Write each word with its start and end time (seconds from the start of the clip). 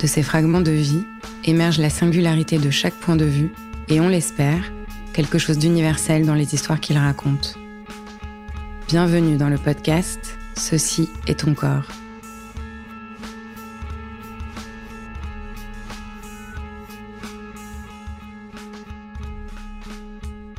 De 0.00 0.06
ces 0.06 0.22
fragments 0.22 0.60
de 0.60 0.70
vie, 0.70 1.02
émerge 1.44 1.78
la 1.78 1.90
singularité 1.90 2.58
de 2.58 2.70
chaque 2.70 2.94
point 2.94 3.16
de 3.16 3.24
vue 3.24 3.52
et 3.88 4.00
on 4.00 4.06
l'espère, 4.06 4.70
quelque 5.12 5.38
chose 5.38 5.58
d'universel 5.58 6.24
dans 6.24 6.34
les 6.34 6.54
histoires 6.54 6.78
qu'il 6.78 6.96
raconte. 6.98 7.56
Bienvenue 8.86 9.36
dans 9.36 9.48
le 9.48 9.58
podcast 9.58 10.20
Ceci 10.56 11.10
est 11.26 11.40
ton 11.40 11.52
corps. 11.52 11.88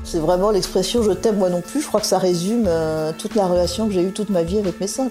C'est 0.04 0.20
vraiment 0.20 0.52
l'expression 0.52 1.02
je 1.02 1.12
t'aime 1.12 1.38
moi 1.38 1.50
non 1.50 1.62
plus. 1.62 1.82
Je 1.82 1.88
crois 1.88 2.02
que 2.02 2.08
ça 2.08 2.18
résume 2.18 2.66
euh, 2.68 3.14
toute 3.18 3.36
la 3.36 3.48
relation 3.48 3.88
que 3.88 3.94
j'ai 3.94 4.04
eue 4.04 4.12
toute 4.12 4.32
ma 4.32 4.44
vie 4.44 4.58
avec 4.58 4.82
mes 4.82 4.88
seins. 4.88 5.10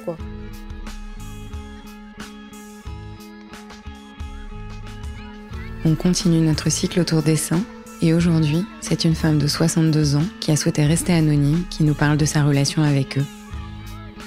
On 5.91 5.95
continue 5.95 6.41
notre 6.41 6.69
cycle 6.69 7.01
autour 7.01 7.23
des 7.23 7.37
seins 7.37 7.63
et 8.03 8.13
aujourd'hui, 8.13 8.67
c'est 8.83 9.07
une 9.07 9.15
femme 9.15 9.39
de 9.39 9.47
62 9.47 10.17
ans 10.17 10.25
qui 10.39 10.51
a 10.51 10.57
souhaité 10.57 10.85
rester 10.85 11.15
anonyme 11.15 11.65
qui 11.71 11.83
nous 11.83 11.95
parle 11.95 12.19
de 12.19 12.27
sa 12.27 12.45
relation 12.45 12.83
avec 12.83 13.17
eux. 13.17 13.25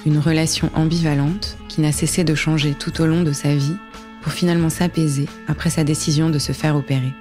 Une 0.04 0.18
relation 0.18 0.70
ambivalente 0.74 1.56
qui 1.68 1.80
n'a 1.80 1.92
cessé 1.92 2.24
de 2.24 2.34
changer 2.34 2.74
tout 2.74 3.00
au 3.00 3.06
long 3.06 3.22
de 3.22 3.30
sa 3.30 3.54
vie 3.54 3.76
pour 4.22 4.32
finalement 4.32 4.70
s'apaiser 4.70 5.28
après 5.46 5.70
sa 5.70 5.84
décision 5.84 6.30
de 6.30 6.40
se 6.40 6.50
faire 6.50 6.74
opérer. 6.74 7.12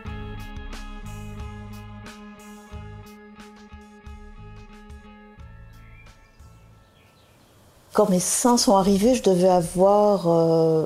Quand 7.93 8.09
mes 8.09 8.19
seins 8.19 8.57
sont 8.57 8.75
arrivés, 8.75 9.13
je 9.13 9.21
devais 9.21 9.49
avoir 9.49 10.27
euh, 10.27 10.85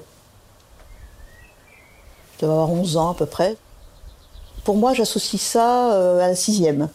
je 2.35 2.45
devais 2.45 2.53
avoir 2.53 2.71
11 2.71 2.97
ans 2.97 3.11
à 3.11 3.13
peu 3.13 3.25
près. 3.25 3.55
Pour 4.63 4.77
moi, 4.77 4.93
j'associe 4.93 5.41
ça 5.41 5.93
euh, 5.93 6.19
à 6.19 6.27
la 6.27 6.35
sixième. 6.35 6.89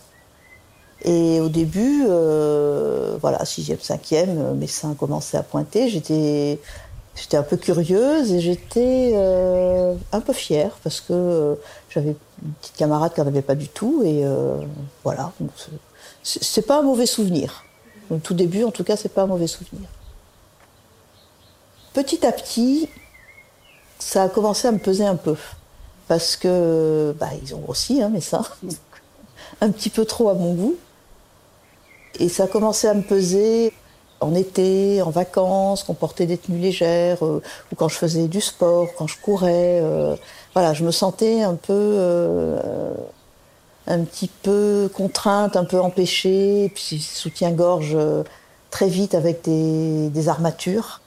Et 1.02 1.40
au 1.40 1.48
début, 1.48 2.04
euh, 2.08 3.16
voilà, 3.20 3.44
sixième, 3.44 3.80
cinquième, 3.80 4.38
euh, 4.38 4.54
mes 4.54 4.66
seins 4.66 4.94
commençaient 4.94 5.38
à 5.38 5.42
pointer. 5.42 5.88
J'étais, 5.88 6.58
j'étais 7.14 7.36
un 7.36 7.42
peu 7.42 7.56
curieuse 7.56 8.32
et 8.32 8.40
j'étais 8.40 9.14
un 10.12 10.20
peu 10.20 10.32
fière 10.32 10.76
parce 10.82 11.00
que 11.00 11.56
j'avais 11.88 12.16
une 12.42 12.52
petite 12.60 12.76
camarade 12.76 13.14
qui 13.14 13.20
n'en 13.20 13.28
avait 13.28 13.40
pas 13.40 13.54
du 13.54 13.68
tout. 13.68 14.02
Et 14.04 14.24
voilà, 15.04 15.32
c'est 16.22 16.66
pas 16.66 16.80
un 16.80 16.82
mauvais 16.82 17.06
souvenir. 17.06 17.64
Au 18.10 18.16
tout 18.16 18.34
début, 18.34 18.64
en 18.64 18.72
tout 18.72 18.84
cas, 18.84 18.96
c'est 18.96 19.14
pas 19.14 19.22
un 19.22 19.26
mauvais 19.26 19.46
souvenir. 19.46 19.88
Petit 21.94 22.26
à 22.26 22.32
petit, 22.32 22.88
ça 24.00 24.24
a 24.24 24.28
commencé 24.28 24.66
à 24.66 24.72
me 24.72 24.78
peser 24.78 25.06
un 25.06 25.16
peu. 25.16 25.36
Parce 26.08 26.36
que, 26.36 27.14
bah, 27.20 27.28
ils 27.42 27.54
ont 27.54 27.60
grossi, 27.60 28.02
hein, 28.02 28.08
mes 28.08 28.20
seins. 28.20 28.44
un 29.60 29.70
petit 29.70 29.90
peu 29.90 30.04
trop 30.04 30.28
à 30.28 30.34
mon 30.34 30.54
goût. 30.54 30.76
Et 32.18 32.28
ça 32.28 32.44
a 32.44 32.46
commencé 32.48 32.88
à 32.88 32.94
me 32.94 33.02
peser 33.02 33.72
en 34.20 34.34
été, 34.34 35.00
en 35.02 35.10
vacances, 35.10 35.84
quand 35.84 35.92
on 35.92 35.96
portait 35.96 36.26
des 36.26 36.36
tenues 36.36 36.58
légères, 36.58 37.24
euh, 37.24 37.40
ou 37.72 37.76
quand 37.76 37.88
je 37.88 37.96
faisais 37.96 38.28
du 38.28 38.40
sport, 38.40 38.88
quand 38.96 39.06
je 39.06 39.16
courais. 39.20 39.80
Euh, 39.82 40.16
voilà, 40.54 40.74
je 40.74 40.84
me 40.84 40.90
sentais 40.90 41.42
un 41.42 41.54
peu, 41.54 41.72
euh, 41.72 42.92
un 43.86 44.00
petit 44.00 44.28
peu 44.28 44.90
contrainte, 44.94 45.56
un 45.56 45.64
peu 45.64 45.80
empêchée, 45.80 46.70
puis 46.74 47.00
soutien-gorge 47.00 47.96
très 48.70 48.88
vite 48.88 49.14
avec 49.14 49.42
des 49.44 50.28
armatures 50.28 50.99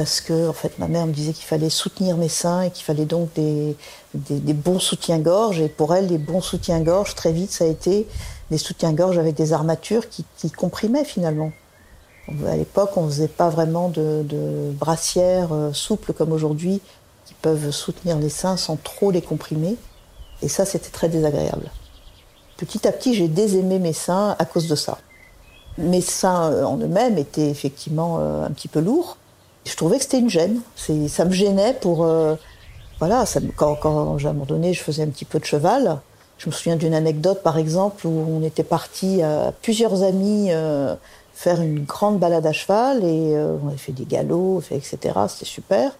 parce 0.00 0.22
que 0.22 0.48
en 0.48 0.54
fait 0.54 0.78
ma 0.78 0.88
mère 0.88 1.06
me 1.06 1.12
disait 1.12 1.34
qu'il 1.34 1.44
fallait 1.44 1.68
soutenir 1.68 2.16
mes 2.16 2.30
seins 2.30 2.62
et 2.62 2.70
qu'il 2.70 2.86
fallait 2.86 3.04
donc 3.04 3.28
des, 3.34 3.76
bons 4.14 4.78
soutiens-gorge 4.78 5.60
et 5.60 5.68
pour 5.68 5.94
elle 5.94 6.06
les 6.06 6.16
bons 6.16 6.40
soutiens-gorge 6.40 7.14
très 7.14 7.32
vite 7.32 7.50
ça 7.50 7.64
a 7.64 7.66
été 7.66 8.08
des 8.50 8.56
soutiens-gorge 8.56 9.18
avec 9.18 9.34
des 9.34 9.52
armatures 9.52 10.08
qui, 10.08 10.24
comprimaient 10.56 11.04
finalement. 11.04 11.52
À 12.46 12.56
l'époque 12.56 12.96
on 12.96 13.08
faisait 13.08 13.28
pas 13.28 13.50
vraiment 13.50 13.90
de, 13.90 14.24
brassières 14.72 15.52
euh, 15.52 15.74
souples 15.74 16.14
comme 16.14 16.32
aujourd'hui 16.32 16.80
qui 17.26 17.34
peuvent 17.34 17.70
soutenir 17.70 18.16
les 18.16 18.30
seins 18.30 18.56
sans 18.56 18.76
trop 18.76 19.10
les 19.10 19.20
comprimer 19.20 19.76
et 20.40 20.48
ça 20.48 20.64
c'était 20.64 20.88
très 20.88 21.10
désagréable. 21.10 21.70
Petit 22.56 22.88
à 22.88 22.92
petit 22.92 23.12
j'ai 23.12 23.28
désaimé 23.28 23.78
mes 23.78 23.92
seins 23.92 24.34
à 24.38 24.46
cause 24.46 24.66
de 24.66 24.76
ça. 24.76 24.96
Mes 25.76 26.00
seins 26.00 26.50
euh, 26.52 26.64
en 26.64 26.78
eux-mêmes 26.78 27.18
étaient 27.18 27.50
effectivement 27.50 28.16
euh, 28.18 28.46
un 28.46 28.50
petit 28.50 28.68
peu 28.68 28.80
lourds 28.80 29.18
je 29.64 29.76
trouvais 29.76 29.98
que 29.98 30.04
c'était 30.04 30.18
une 30.18 30.30
gêne. 30.30 30.60
Ça 30.76 31.24
me 31.24 31.32
gênait 31.32 31.74
pour. 31.80 32.04
Euh, 32.04 32.34
voilà, 32.98 33.24
quand, 33.56 33.76
quand 33.76 34.18
à 34.18 34.28
un 34.28 34.72
je 34.72 34.80
faisais 34.80 35.02
un 35.02 35.08
petit 35.08 35.24
peu 35.24 35.38
de 35.38 35.44
cheval. 35.44 36.00
Je 36.38 36.48
me 36.48 36.52
souviens 36.52 36.76
d'une 36.76 36.94
anecdote, 36.94 37.42
par 37.42 37.58
exemple, 37.58 38.06
où 38.06 38.26
on 38.30 38.42
était 38.42 38.62
parti 38.62 39.22
à 39.22 39.52
plusieurs 39.60 40.02
amis 40.02 40.48
euh, 40.50 40.94
faire 41.34 41.60
une 41.60 41.84
grande 41.84 42.18
balade 42.18 42.46
à 42.46 42.52
cheval 42.52 43.04
et 43.04 43.34
euh, 43.34 43.56
on 43.62 43.68
a 43.68 43.76
fait 43.76 43.92
des 43.92 44.04
galops, 44.04 44.70
etc. 44.72 44.98
C'était 45.28 45.44
super. 45.44 45.92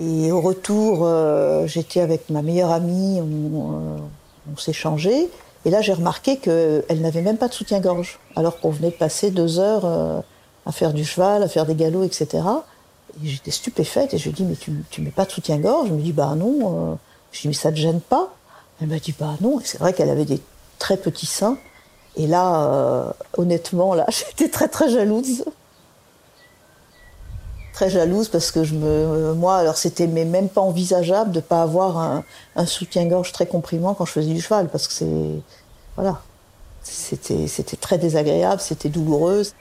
Et 0.00 0.32
au 0.32 0.40
retour, 0.40 1.00
euh, 1.02 1.66
j'étais 1.66 2.00
avec 2.00 2.28
ma 2.28 2.42
meilleure 2.42 2.70
amie, 2.70 3.20
on, 3.20 4.00
on 4.52 4.56
s'est 4.56 4.72
changé. 4.72 5.28
Et 5.64 5.70
là, 5.70 5.80
j'ai 5.80 5.92
remarqué 5.92 6.38
qu'elle 6.38 7.00
n'avait 7.00 7.22
même 7.22 7.38
pas 7.38 7.48
de 7.48 7.54
soutien-gorge, 7.54 8.18
alors 8.36 8.60
qu'on 8.60 8.70
venait 8.70 8.90
de 8.90 8.96
passer 8.96 9.30
deux 9.30 9.58
heures 9.58 10.22
à 10.66 10.72
faire 10.72 10.92
du 10.92 11.04
cheval, 11.04 11.42
à 11.42 11.48
faire 11.48 11.64
des 11.64 11.74
galops, 11.74 12.04
etc. 12.04 12.42
Et 13.22 13.28
j'étais 13.28 13.52
stupéfaite 13.52 14.12
et 14.12 14.18
je 14.18 14.24
lui 14.24 14.32
dit, 14.32 14.44
mais 14.44 14.56
tu, 14.56 14.72
tu 14.90 15.00
mets 15.00 15.10
pas 15.10 15.24
de 15.24 15.30
soutien-gorge? 15.30 15.88
Elle 15.88 15.94
me 15.94 16.02
dit, 16.02 16.12
bah 16.12 16.34
non. 16.36 16.98
Je 17.30 17.38
lui 17.38 17.42
dit, 17.42 17.48
mais 17.48 17.54
ça 17.54 17.70
te 17.70 17.76
gêne 17.76 18.00
pas? 18.00 18.34
Elle 18.80 18.88
m'a 18.88 18.98
dit, 18.98 19.14
bah 19.18 19.34
non. 19.40 19.60
Et 19.60 19.64
c'est 19.64 19.78
vrai 19.78 19.92
qu'elle 19.92 20.10
avait 20.10 20.24
des 20.24 20.42
très 20.78 20.96
petits 20.96 21.26
seins. 21.26 21.56
Et 22.16 22.26
là, 22.26 22.64
euh, 22.64 23.10
honnêtement, 23.36 23.94
là, 23.94 24.06
j'étais 24.08 24.48
très 24.48 24.68
très 24.68 24.90
jalouse. 24.90 25.44
Très 27.72 27.90
jalouse 27.90 28.28
parce 28.28 28.50
que 28.50 28.64
je 28.64 28.74
me, 28.74 29.34
moi, 29.34 29.56
alors 29.56 29.76
c'était 29.76 30.06
même 30.06 30.48
pas 30.48 30.62
envisageable 30.62 31.30
de 31.30 31.40
pas 31.40 31.62
avoir 31.62 31.98
un, 31.98 32.24
un 32.56 32.66
soutien-gorge 32.66 33.32
très 33.32 33.46
comprimant 33.46 33.92
quand 33.92 34.06
je 34.06 34.12
faisais 34.12 34.32
du 34.32 34.40
cheval 34.40 34.68
parce 34.68 34.88
que 34.88 34.94
c'est, 34.94 35.42
voilà, 35.94 36.22
c'était 36.82 37.46
c'était 37.48 37.76
très 37.76 37.98
désagréable, 37.98 38.62
c'était 38.62 38.88
douloureuse. 38.88 39.52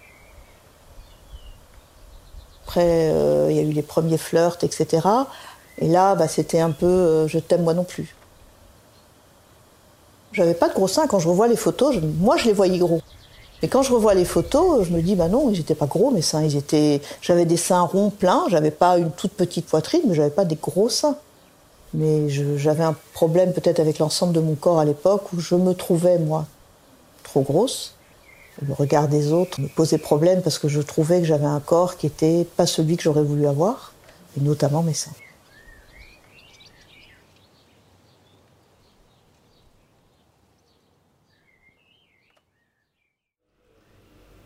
Après, 2.75 3.09
euh, 3.09 3.47
il 3.49 3.55
y 3.55 3.59
a 3.59 3.61
eu 3.61 3.71
les 3.71 3.81
premiers 3.81 4.17
flirts, 4.17 4.57
etc. 4.61 5.07
Et 5.77 5.87
là, 5.87 6.13
bah, 6.15 6.27
c'était 6.27 6.59
un 6.59 6.71
peu, 6.71 6.85
euh, 6.85 7.25
je 7.25 7.39
t'aime 7.39 7.63
moi 7.63 7.73
non 7.73 7.85
plus. 7.85 8.17
J'avais 10.33 10.55
pas 10.55 10.67
de 10.67 10.73
gros 10.73 10.89
seins. 10.89 11.07
Quand 11.07 11.19
je 11.19 11.29
revois 11.29 11.47
les 11.47 11.55
photos, 11.55 11.95
moi, 12.19 12.35
je 12.35 12.47
les 12.47 12.51
voyais 12.51 12.77
gros. 12.77 12.99
Mais 13.61 13.69
quand 13.69 13.81
je 13.81 13.93
revois 13.93 14.13
les 14.13 14.25
photos, 14.25 14.85
je 14.85 14.91
me 14.91 15.01
dis, 15.01 15.15
bah 15.15 15.29
non, 15.29 15.49
ils 15.51 15.57
n'étaient 15.59 15.73
pas 15.73 15.85
gros, 15.85 16.11
mes 16.11 16.21
seins. 16.21 16.43
Ils 16.43 16.57
étaient... 16.57 17.01
J'avais 17.21 17.45
des 17.45 17.55
seins 17.55 17.83
ronds, 17.83 18.09
pleins. 18.09 18.43
J'avais 18.49 18.71
pas 18.71 18.97
une 18.97 19.11
toute 19.11 19.31
petite 19.31 19.67
poitrine, 19.67 20.01
mais 20.09 20.13
j'avais 20.13 20.29
pas 20.29 20.43
des 20.43 20.57
gros 20.57 20.89
seins. 20.89 21.15
Mais 21.93 22.27
j'avais 22.27 22.83
un 22.83 22.97
problème 23.13 23.53
peut-être 23.53 23.79
avec 23.79 23.99
l'ensemble 23.99 24.33
de 24.33 24.41
mon 24.41 24.55
corps 24.55 24.79
à 24.79 24.85
l'époque 24.85 25.31
où 25.31 25.39
je 25.39 25.55
me 25.55 25.73
trouvais, 25.73 26.19
moi, 26.19 26.43
trop 27.23 27.39
grosse. 27.39 27.94
Le 28.61 28.73
regard 28.73 29.07
des 29.07 29.33
autres 29.33 29.59
me 29.59 29.67
posait 29.67 29.97
problème 29.97 30.41
parce 30.41 30.59
que 30.59 30.67
je 30.67 30.81
trouvais 30.81 31.19
que 31.19 31.27
j'avais 31.27 31.45
un 31.45 31.59
corps 31.59 31.97
qui 31.97 32.05
n'était 32.05 32.45
pas 32.55 32.65
celui 32.65 32.95
que 32.95 33.03
j'aurais 33.03 33.23
voulu 33.23 33.47
avoir, 33.47 33.93
et 34.37 34.41
notamment 34.41 34.81
mes 34.81 34.93
seins. 34.93 35.11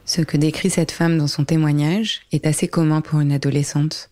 Ce 0.06 0.22
que 0.22 0.38
décrit 0.38 0.72
cette 0.72 0.92
femme 0.92 1.20
dans 1.20 1.28
son 1.28 1.46
témoignage 1.46 2.22
est 2.32 2.48
assez 2.48 2.68
commun 2.68 3.02
pour 3.02 3.20
une 3.20 3.32
adolescente. 3.32 4.10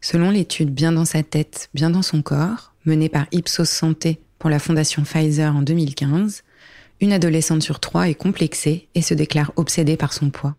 Selon 0.00 0.30
l'étude 0.30 0.72
Bien 0.72 0.92
dans 0.92 1.04
sa 1.04 1.24
tête, 1.24 1.68
bien 1.74 1.90
dans 1.90 2.02
son 2.02 2.22
corps, 2.22 2.74
menée 2.84 3.08
par 3.08 3.26
Ipsos 3.32 3.64
Santé 3.64 4.20
pour 4.38 4.50
la 4.50 4.60
fondation 4.60 5.02
Pfizer 5.02 5.54
en 5.54 5.62
2015, 5.62 6.44
une 7.00 7.12
adolescente 7.12 7.62
sur 7.62 7.80
trois 7.80 8.08
est 8.08 8.14
complexée 8.14 8.88
et 8.94 9.02
se 9.02 9.14
déclare 9.14 9.52
obsédée 9.56 9.96
par 9.96 10.12
son 10.12 10.30
poids. 10.30 10.56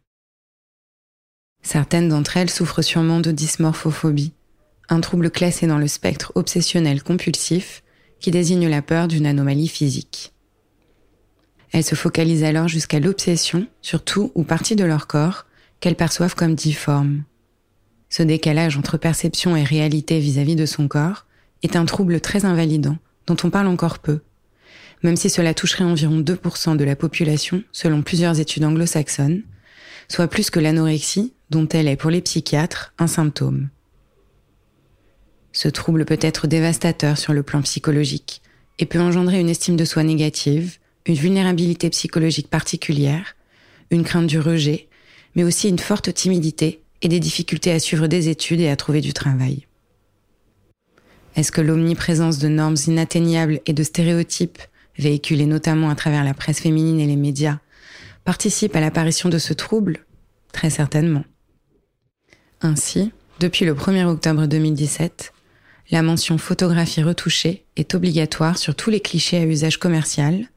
Certaines 1.62 2.10
d'entre 2.10 2.38
elles 2.38 2.50
souffrent 2.50 2.82
sûrement 2.82 3.20
de 3.20 3.32
dysmorphophobie, 3.32 4.34
un 4.90 5.00
trouble 5.00 5.30
classé 5.30 5.68
dans 5.68 5.78
le 5.78 5.88
spectre 5.88 6.32
obsessionnel 6.36 7.04
compulsif 7.04 7.84
qui 8.20 8.32
désigne 8.32 8.68
la 8.68 8.82
peur 8.82 9.08
d'une 9.08 9.26
anomalie 9.26 9.68
physique. 9.68 10.34
Elles 11.72 11.84
se 11.84 11.96
focalisent 11.96 12.44
alors 12.44 12.68
jusqu'à 12.68 13.00
l'obsession 13.00 13.68
sur 13.82 14.04
tout 14.04 14.32
ou 14.36 14.44
partie 14.44 14.76
de 14.76 14.84
leur 14.84 15.08
corps 15.08 15.46
qu'elles 15.80 15.96
perçoivent 15.96 16.36
comme 16.36 16.56
difforme. 16.56 17.24
Ce 18.10 18.24
décalage 18.24 18.78
entre 18.78 18.98
perception 18.98 19.56
et 19.56 19.64
réalité 19.64 20.20
vis-à-vis 20.20 20.56
de 20.56 20.66
son 20.66 20.88
corps 20.88 21.26
est 21.64 21.76
un 21.76 21.86
trouble 21.86 22.20
très 22.20 22.44
invalidant 22.44 22.98
dont 23.28 23.38
on 23.44 23.50
parle 23.50 23.68
encore 23.68 24.00
peu, 24.00 24.20
même 25.03 25.15
si 25.15 25.30
cela 25.30 25.53
toucherait 25.53 25.83
environ 25.83 26.19
2% 26.19 26.77
de 26.77 26.83
la 26.83 26.95
population 26.95 27.63
selon 27.71 28.01
plusieurs 28.01 28.39
études 28.39 28.63
anglo-saxonnes, 28.63 29.44
soit 30.07 30.27
plus 30.27 30.50
que 30.50 30.59
l'anorexie 30.59 31.33
dont 31.50 31.68
elle 31.69 31.88
est 31.88 31.95
pour 31.95 32.09
les 32.09 32.21
psychiatres 32.21 32.94
un 33.00 33.07
symptôme. 33.07 33.69
Ce 35.53 35.68
trouble 35.68 36.06
peut 36.06 36.19
être 36.21 36.48
dévastateur 36.48 37.18
sur 37.18 37.33
le 37.33 37.44
plan 37.44 37.62
psychologique 37.62 38.42
et 38.80 38.86
peut 38.86 39.01
engendrer 39.01 39.39
une 39.39 39.50
estime 39.50 39.75
de 39.75 39.86
soi 39.86 40.03
négative, 40.03 40.77
une 41.06 41.15
vulnérabilité 41.15 41.89
psychologique 41.89 42.50
particulière, 42.50 43.36
une 43.89 44.03
crainte 44.03 44.27
du 44.27 44.39
rejet, 44.39 44.88
mais 45.36 45.44
aussi 45.44 45.68
une 45.68 45.80
forte 45.80 46.13
timidité 46.13 46.81
et 47.01 47.07
des 47.07 47.19
difficultés 47.19 47.71
à 47.71 47.80
suivre 47.80 48.07
des 48.07 48.30
études 48.30 48.62
et 48.62 48.69
à 48.69 48.75
trouver 48.75 49.01
du 49.01 49.13
travail. 49.13 49.68
Est-ce 51.36 51.51
que 51.51 51.62
l'omniprésence 51.62 52.39
de 52.39 52.48
normes 52.48 52.77
inatteignables 52.88 53.62
et 53.65 53.74
de 53.74 53.83
stéréotypes, 53.83 54.62
véhiculés 54.98 55.46
notamment 55.46 55.90
à 55.90 55.96
travers 55.96 56.24
la 56.24 56.34
presse 56.34 56.60
féminine 56.60 57.00
et 57.00 57.08
les 57.08 57.16
médias, 57.16 57.60
participe 58.24 58.76
à 58.76 58.80
l'apparition 58.80 59.30
de 59.30 59.38
ce 59.38 59.54
trouble 59.54 60.06
Très 60.52 60.70
certainement. 60.70 61.24
Ainsi, 62.62 63.12
depuis 63.40 63.66
le 63.66 63.74
1er 63.74 64.06
octobre 64.06 64.46
2017, 64.46 65.34
la 65.90 66.02
mention 66.02 66.38
photographie 66.38 67.04
retouchée 67.04 67.66
est 67.76 67.96
obligatoire 67.96 68.58
sur 68.58 68.76
tous 68.76 68.90
les 68.90 69.00
clichés 69.00 69.38
à 69.38 69.46
usage 69.46 69.78
commercial, 69.78 70.48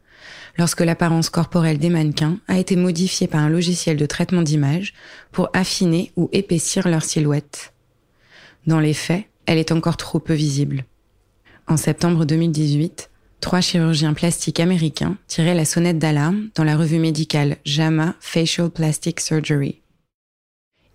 lorsque 0.58 0.80
l'apparence 0.80 1.30
corporelle 1.30 1.78
des 1.78 1.90
mannequins 1.90 2.38
a 2.46 2.58
été 2.58 2.76
modifiée 2.76 3.26
par 3.26 3.40
un 3.40 3.48
logiciel 3.48 3.96
de 3.96 4.06
traitement 4.06 4.42
d'image 4.42 4.94
pour 5.32 5.48
affiner 5.52 6.12
ou 6.16 6.28
épaissir 6.32 6.88
leur 6.88 7.02
silhouette. 7.02 7.72
Dans 8.66 8.80
les 8.80 8.94
faits, 8.94 9.24
elle 9.46 9.58
est 9.58 9.72
encore 9.72 9.96
trop 9.96 10.18
peu 10.18 10.34
visible. 10.34 10.84
En 11.66 11.76
septembre 11.76 12.24
2018, 12.24 13.10
trois 13.44 13.60
chirurgiens 13.60 14.14
plastiques 14.14 14.58
américains 14.58 15.18
tiraient 15.26 15.54
la 15.54 15.66
sonnette 15.66 15.98
d'alarme 15.98 16.48
dans 16.54 16.64
la 16.64 16.78
revue 16.78 16.98
médicale 16.98 17.58
JAMA 17.66 18.14
Facial 18.18 18.70
Plastic 18.70 19.20
Surgery. 19.20 19.82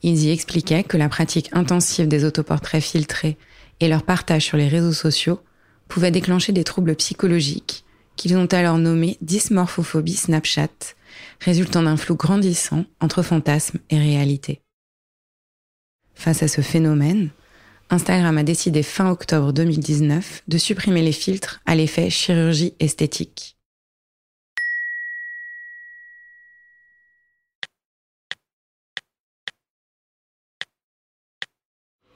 Ils 0.02 0.24
y 0.24 0.32
expliquaient 0.32 0.84
que 0.84 0.98
la 0.98 1.10
pratique 1.10 1.52
intensive 1.52 2.08
des 2.08 2.26
autoportraits 2.26 2.82
filtrés 2.82 3.38
et 3.80 3.88
leur 3.88 4.02
partage 4.02 4.46
sur 4.46 4.58
les 4.58 4.68
réseaux 4.68 4.94
sociaux 4.94 5.40
pouvaient 5.88 6.10
déclencher 6.10 6.52
des 6.52 6.64
troubles 6.64 6.96
psychologiques 6.96 7.86
qu'ils 8.16 8.36
ont 8.36 8.48
alors 8.48 8.80
nommé 8.80 9.20
dysmorphophobie 9.22 10.16
Snapchat, 10.16 10.96
résultant 11.42 11.84
d'un 11.84 11.98
flou 11.98 12.16
grandissant 12.16 12.86
entre 13.00 13.22
fantasme 13.22 13.78
et 13.92 14.00
réalité. 14.00 14.64
Face 16.16 16.42
à 16.42 16.48
ce 16.48 16.62
phénomène, 16.62 17.30
Instagram 17.90 18.38
a 18.38 18.44
décidé 18.44 18.84
fin 18.84 19.10
octobre 19.10 19.52
2019 19.52 20.44
de 20.48 20.58
supprimer 20.58 21.02
les 21.02 21.12
filtres 21.12 21.62
à 21.66 21.76
l'effet 21.76 22.10
chirurgie 22.10 22.74
esthétique. 22.80 23.56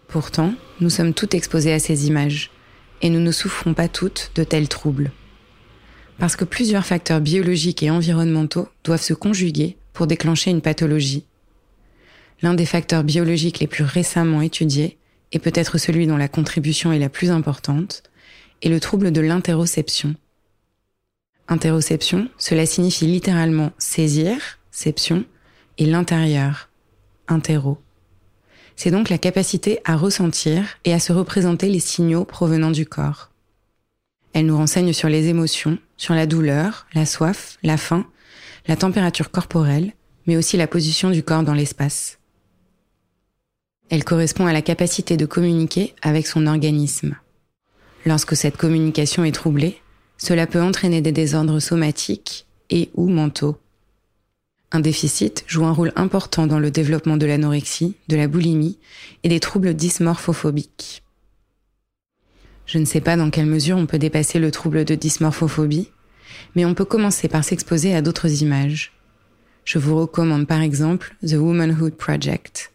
Pourtant, 0.08 0.54
nous 0.80 0.92
sommes 0.92 1.14
toutes 1.14 1.34
exposées 1.34 1.74
à 1.74 1.80
ces 1.80 2.08
images, 2.08 2.52
et 3.02 3.10
nous 3.10 3.20
ne 3.20 3.32
souffrons 3.32 3.74
pas 3.74 3.88
toutes 3.88 4.32
de 4.36 4.44
tels 4.44 4.70
troubles 4.70 5.12
parce 6.18 6.36
que 6.36 6.46
plusieurs 6.46 6.86
facteurs 6.86 7.22
biologiques 7.22 7.84
et 7.84 7.90
environnementaux 7.90 8.70
doivent 8.84 9.02
se 9.02 9.14
conjuguer 9.14 9.78
pour 9.94 10.08
déclencher 10.08 10.52
une 10.52 10.62
pathologie. 10.62 11.26
L'un 12.42 12.54
des 12.54 12.66
facteurs 12.66 13.04
biologiques 13.04 13.60
les 13.60 13.68
plus 13.68 13.84
récemment 13.84 14.42
étudiés, 14.42 14.98
et 15.34 15.40
peut-être 15.40 15.78
celui 15.78 16.08
dont 16.08 16.16
la 16.16 16.30
contribution 16.30 16.94
est 16.94 17.00
la 17.00 17.10
plus 17.10 17.32
importante, 17.32 18.04
est 18.62 18.70
le 18.70 18.80
trouble 18.80 19.12
de 19.12 19.20
l'interoception. 19.20 20.16
Interoception, 21.50 22.30
cela 22.38 22.66
signifie 22.66 23.08
littéralement 23.08 23.72
saisir, 23.78 24.38
ception, 24.72 25.26
et 25.78 25.86
l'intérieur, 25.86 26.70
interro. 27.28 27.80
C'est 28.76 28.92
donc 28.92 29.10
la 29.10 29.18
capacité 29.18 29.80
à 29.86 29.98
ressentir 29.98 30.64
et 30.86 30.94
à 30.94 31.00
se 31.00 31.12
représenter 31.12 31.68
les 31.68 31.80
signaux 31.80 32.26
provenant 32.26 32.72
du 32.72 32.86
corps. 32.86 33.32
Elle 34.34 34.46
nous 34.46 34.58
renseigne 34.58 34.94
sur 34.94 35.10
les 35.10 35.28
émotions, 35.28 35.78
sur 35.98 36.14
la 36.14 36.26
douleur, 36.26 36.88
la 36.94 37.06
soif, 37.06 37.58
la 37.64 37.78
faim, 37.78 38.06
la 38.68 38.76
température 38.76 39.32
corporelle, 39.32 39.94
mais 40.26 40.38
aussi 40.38 40.58
la 40.58 40.68
position 40.68 41.10
du 41.10 41.24
corps 41.24 41.44
dans 41.44 41.54
l'espace. 41.54 42.20
Elle 43.90 44.04
correspond 44.04 44.46
à 44.46 44.54
la 44.54 44.62
capacité 44.62 45.18
de 45.18 45.26
communiquer 45.26 45.94
avec 46.02 46.28
son 46.28 46.48
organisme. 46.48 47.16
Lorsque 48.06 48.36
cette 48.36 48.58
communication 48.58 49.24
est 49.24 49.32
troublée, 49.32 49.82
cela 50.18 50.48
peut 50.48 50.62
entraîner 50.62 51.02
des 51.02 51.12
désordres 51.12 51.62
somatiques 51.62 52.46
et 52.70 52.90
ou 52.96 53.08
mentaux. 53.08 53.58
Un 54.72 54.80
déficit 54.80 55.44
joue 55.48 55.66
un 55.66 55.72
rôle 55.72 55.94
important 55.96 56.48
dans 56.48 56.60
le 56.60 56.72
développement 56.72 57.18
de 57.18 57.28
l'anorexie, 57.28 57.96
de 58.08 58.16
la 58.16 58.28
boulimie 58.28 58.80
et 59.24 59.30
des 59.30 59.40
troubles 59.40 59.76
dysmorphophobiques. 59.76 61.04
Je 62.66 62.80
ne 62.80 62.86
sais 62.86 63.02
pas 63.02 63.16
dans 63.16 63.30
quelle 63.30 63.46
mesure 63.46 63.78
on 63.78 63.86
peut 63.86 64.00
dépasser 64.00 64.40
le 64.40 64.50
trouble 64.50 64.86
de 64.86 64.96
dysmorphophobie, 64.96 65.92
mais 66.56 66.66
on 66.66 66.74
peut 66.74 66.86
commencer 66.86 67.28
par 67.28 67.44
s'exposer 67.44 67.94
à 67.94 68.02
d'autres 68.02 68.42
images. 68.42 68.94
Je 69.64 69.78
vous 69.78 69.96
recommande 69.96 70.48
par 70.48 70.62
exemple 70.62 71.16
The 71.26 71.34
Womanhood 71.34 71.94
Project, 71.96 72.73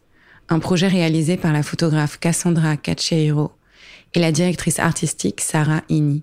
un 0.49 0.59
projet 0.59 0.89
réalisé 0.89 1.37
par 1.37 1.53
la 1.53 1.63
photographe 1.63 2.19
Cassandra 2.19 2.77
Cacheiro 2.77 3.53
et 4.15 4.21
la 4.21 4.33
directrice 4.33 4.79
artistique 4.79 5.41
Sarah 5.41 5.83
Ini. 5.89 6.23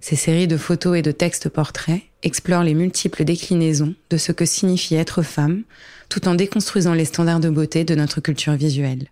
Ces 0.00 0.16
séries 0.16 0.48
de 0.48 0.56
photos 0.56 0.98
et 0.98 1.02
de 1.02 1.12
textes 1.12 1.48
portraits 1.48 2.02
explorent 2.24 2.64
les 2.64 2.74
multiples 2.74 3.24
déclinaisons 3.24 3.94
de 4.10 4.16
ce 4.16 4.32
que 4.32 4.44
signifie 4.44 4.96
être 4.96 5.22
femme, 5.22 5.62
tout 6.08 6.26
en 6.26 6.34
déconstruisant 6.34 6.94
les 6.94 7.04
standards 7.04 7.38
de 7.38 7.50
beauté 7.50 7.84
de 7.84 7.94
notre 7.94 8.20
culture 8.20 8.54
visuelle. 8.54 9.08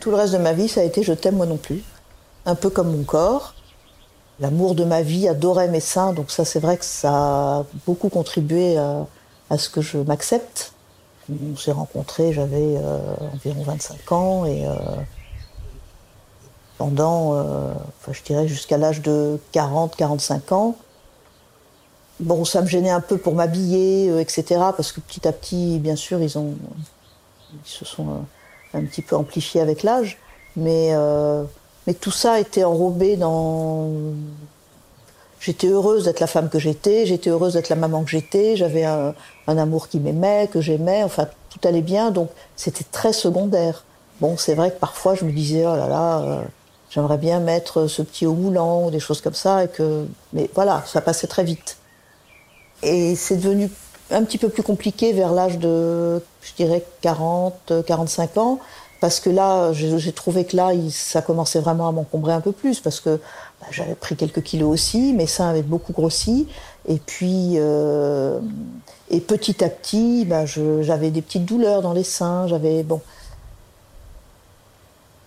Tout 0.00 0.10
le 0.10 0.16
reste 0.16 0.34
de 0.34 0.38
ma 0.38 0.52
vie, 0.52 0.68
ça 0.68 0.82
a 0.82 0.84
été 0.84 1.02
je 1.02 1.14
t'aime 1.14 1.36
moi 1.36 1.46
non 1.46 1.56
plus. 1.56 1.82
Un 2.44 2.54
peu 2.54 2.70
comme 2.70 2.94
mon 2.94 3.02
corps. 3.02 3.55
L'amour 4.38 4.74
de 4.74 4.84
ma 4.84 5.00
vie 5.00 5.28
adorait 5.28 5.68
mes 5.68 5.80
seins, 5.80 6.12
donc 6.12 6.30
ça 6.30 6.44
c'est 6.44 6.60
vrai 6.60 6.76
que 6.76 6.84
ça 6.84 7.10
a 7.10 7.64
beaucoup 7.86 8.10
contribué 8.10 8.76
à, 8.76 9.06
ce 9.56 9.70
que 9.70 9.80
je 9.80 9.96
m'accepte. 9.96 10.72
On 11.30 11.56
s'est 11.56 11.72
rencontrés, 11.72 12.34
j'avais 12.34 12.76
euh, 12.76 12.98
environ 13.32 13.62
25 13.62 14.12
ans 14.12 14.44
et 14.44 14.66
euh, 14.66 14.74
pendant, 16.76 17.34
euh, 17.34 17.72
enfin, 18.00 18.12
je 18.12 18.22
dirais 18.22 18.46
jusqu'à 18.46 18.76
l'âge 18.76 19.00
de 19.00 19.40
40-45 19.54 20.52
ans, 20.52 20.76
bon, 22.20 22.44
ça 22.44 22.60
me 22.60 22.66
gênait 22.66 22.90
un 22.90 23.00
peu 23.00 23.16
pour 23.16 23.34
m'habiller, 23.34 24.20
etc. 24.20 24.44
Parce 24.76 24.92
que 24.92 25.00
petit 25.00 25.26
à 25.26 25.32
petit, 25.32 25.78
bien 25.78 25.96
sûr, 25.96 26.20
ils 26.20 26.38
ont, 26.38 26.54
ils 27.54 27.68
se 27.68 27.86
sont 27.86 28.26
un 28.74 28.84
petit 28.84 29.02
peu 29.02 29.16
amplifiés 29.16 29.62
avec 29.62 29.82
l'âge, 29.82 30.18
mais 30.56 30.94
mais 31.86 31.94
tout 31.94 32.10
ça 32.10 32.40
était 32.40 32.64
enrobé 32.64 33.16
dans. 33.16 33.90
J'étais 35.40 35.68
heureuse 35.68 36.04
d'être 36.04 36.20
la 36.20 36.26
femme 36.26 36.48
que 36.48 36.58
j'étais, 36.58 37.06
j'étais 37.06 37.30
heureuse 37.30 37.52
d'être 37.52 37.68
la 37.68 37.76
maman 37.76 38.02
que 38.02 38.10
j'étais, 38.10 38.56
j'avais 38.56 38.84
un, 38.84 39.14
amour 39.46 39.88
qui 39.88 40.00
m'aimait, 40.00 40.48
que 40.50 40.60
j'aimais, 40.60 41.04
enfin 41.04 41.28
tout 41.50 41.68
allait 41.68 41.82
bien, 41.82 42.10
donc 42.10 42.30
c'était 42.56 42.84
très 42.90 43.12
secondaire. 43.12 43.84
Bon, 44.20 44.36
c'est 44.36 44.54
vrai 44.54 44.70
que 44.70 44.78
parfois 44.78 45.14
je 45.14 45.24
me 45.24 45.32
disais, 45.32 45.64
oh 45.66 45.76
là 45.76 45.88
là, 45.88 46.18
euh, 46.20 46.42
j'aimerais 46.90 47.18
bien 47.18 47.38
mettre 47.38 47.86
ce 47.86 48.02
petit 48.02 48.26
haut 48.26 48.34
moulant 48.34 48.86
ou 48.86 48.90
des 48.90 48.98
choses 48.98 49.20
comme 49.20 49.34
ça, 49.34 49.64
et 49.64 49.68
que... 49.68 50.06
mais 50.32 50.50
voilà, 50.54 50.82
ça 50.86 51.00
passait 51.00 51.26
très 51.26 51.44
vite. 51.44 51.76
Et 52.82 53.14
c'est 53.14 53.36
devenu 53.36 53.70
un 54.10 54.24
petit 54.24 54.38
peu 54.38 54.48
plus 54.48 54.62
compliqué 54.62 55.12
vers 55.12 55.32
l'âge 55.32 55.58
de, 55.58 56.22
je 56.42 56.54
dirais, 56.54 56.84
40, 57.02 57.84
45 57.86 58.36
ans, 58.38 58.58
parce 59.06 59.20
que 59.20 59.30
là, 59.30 59.72
j'ai 59.72 60.10
trouvé 60.10 60.44
que 60.44 60.56
là, 60.56 60.72
ça 60.90 61.22
commençait 61.22 61.60
vraiment 61.60 61.86
à 61.86 61.92
m'encombrer 61.92 62.32
un 62.32 62.40
peu 62.40 62.50
plus, 62.50 62.80
parce 62.80 62.98
que 62.98 63.20
bah, 63.60 63.68
j'avais 63.70 63.94
pris 63.94 64.16
quelques 64.16 64.42
kilos 64.42 64.68
aussi, 64.68 65.12
mes 65.12 65.28
seins 65.28 65.48
avaient 65.48 65.62
beaucoup 65.62 65.92
grossi, 65.92 66.48
et 66.88 66.96
puis, 66.96 67.52
euh, 67.54 68.40
et 69.08 69.20
petit 69.20 69.62
à 69.62 69.68
petit, 69.68 70.24
bah, 70.24 70.44
j'avais 70.44 71.12
des 71.12 71.22
petites 71.22 71.44
douleurs 71.44 71.82
dans 71.82 71.92
les 71.92 72.02
seins, 72.02 72.48
j'avais, 72.48 72.82
bon, 72.82 73.00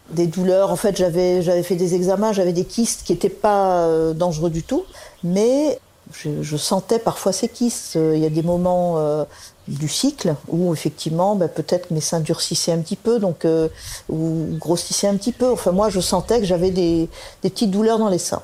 des 0.10 0.28
douleurs, 0.28 0.72
en 0.72 0.76
fait, 0.76 0.98
j'avais 0.98 1.64
fait 1.64 1.78
des 1.78 1.96
examens, 1.96 2.34
j'avais 2.34 2.52
des 2.52 2.66
kystes 2.66 3.04
qui 3.04 3.14
n'étaient 3.14 3.30
pas 3.30 3.86
euh, 3.86 4.12
dangereux 4.12 4.50
du 4.50 4.64
tout, 4.64 4.84
mais 5.24 5.80
je, 6.12 6.58
sentais 6.58 7.00
parfois 7.00 7.32
ces 7.32 7.48
kystes. 7.48 7.96
Il 7.96 8.20
y 8.20 8.26
a 8.26 8.30
des 8.30 8.44
moments 8.44 8.96
euh, 8.98 9.24
du 9.70 9.88
cycle 9.88 10.36
où 10.48 10.74
effectivement 10.74 11.36
ben, 11.36 11.48
peut-être 11.48 11.92
mes 11.92 12.02
seins 12.02 12.20
durcissaient 12.20 12.72
un 12.72 12.80
petit 12.80 12.96
peu 12.96 13.20
donc 13.20 13.46
euh, 13.46 13.70
ou 14.10 14.48
grossissaient 14.58 15.08
un 15.08 15.16
petit 15.16 15.32
peu. 15.32 15.52
Enfin 15.52 15.72
moi 15.72 15.90
je 15.90 16.00
sentais 16.00 16.40
que 16.40 16.46
j'avais 16.46 16.72
des, 16.72 17.10
petites 17.42 17.72
douleurs 17.72 18.00
dans 18.00 18.10
les 18.10 18.18
seins. 18.18 18.42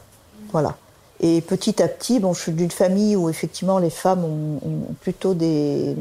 Voilà. 0.51 0.75
Et 1.20 1.41
petit 1.41 1.82
à 1.82 1.88
petit 1.88 2.20
bon 2.20 2.34
je 2.34 2.41
suis 2.41 2.51
d'une 2.51 2.72
famille 2.72 3.15
où 3.15 3.29
effectivement 3.29 3.79
les 3.79 3.89
femmes 3.89 4.24
ont, 4.24 4.96
plutôt 5.01 5.34
des 5.34 5.96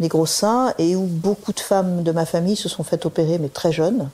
des 0.00 0.08
gros 0.08 0.26
seins 0.26 0.74
et 0.78 0.94
où 0.94 1.02
beaucoup 1.02 1.52
de 1.52 1.60
femmes 1.60 2.02
de 2.02 2.12
ma 2.12 2.24
famille 2.24 2.56
se 2.56 2.68
sont 2.68 2.84
faites 2.84 3.04
opérer 3.04 3.38
mais 3.38 3.48
très 3.48 3.72
jeunes 3.72 4.08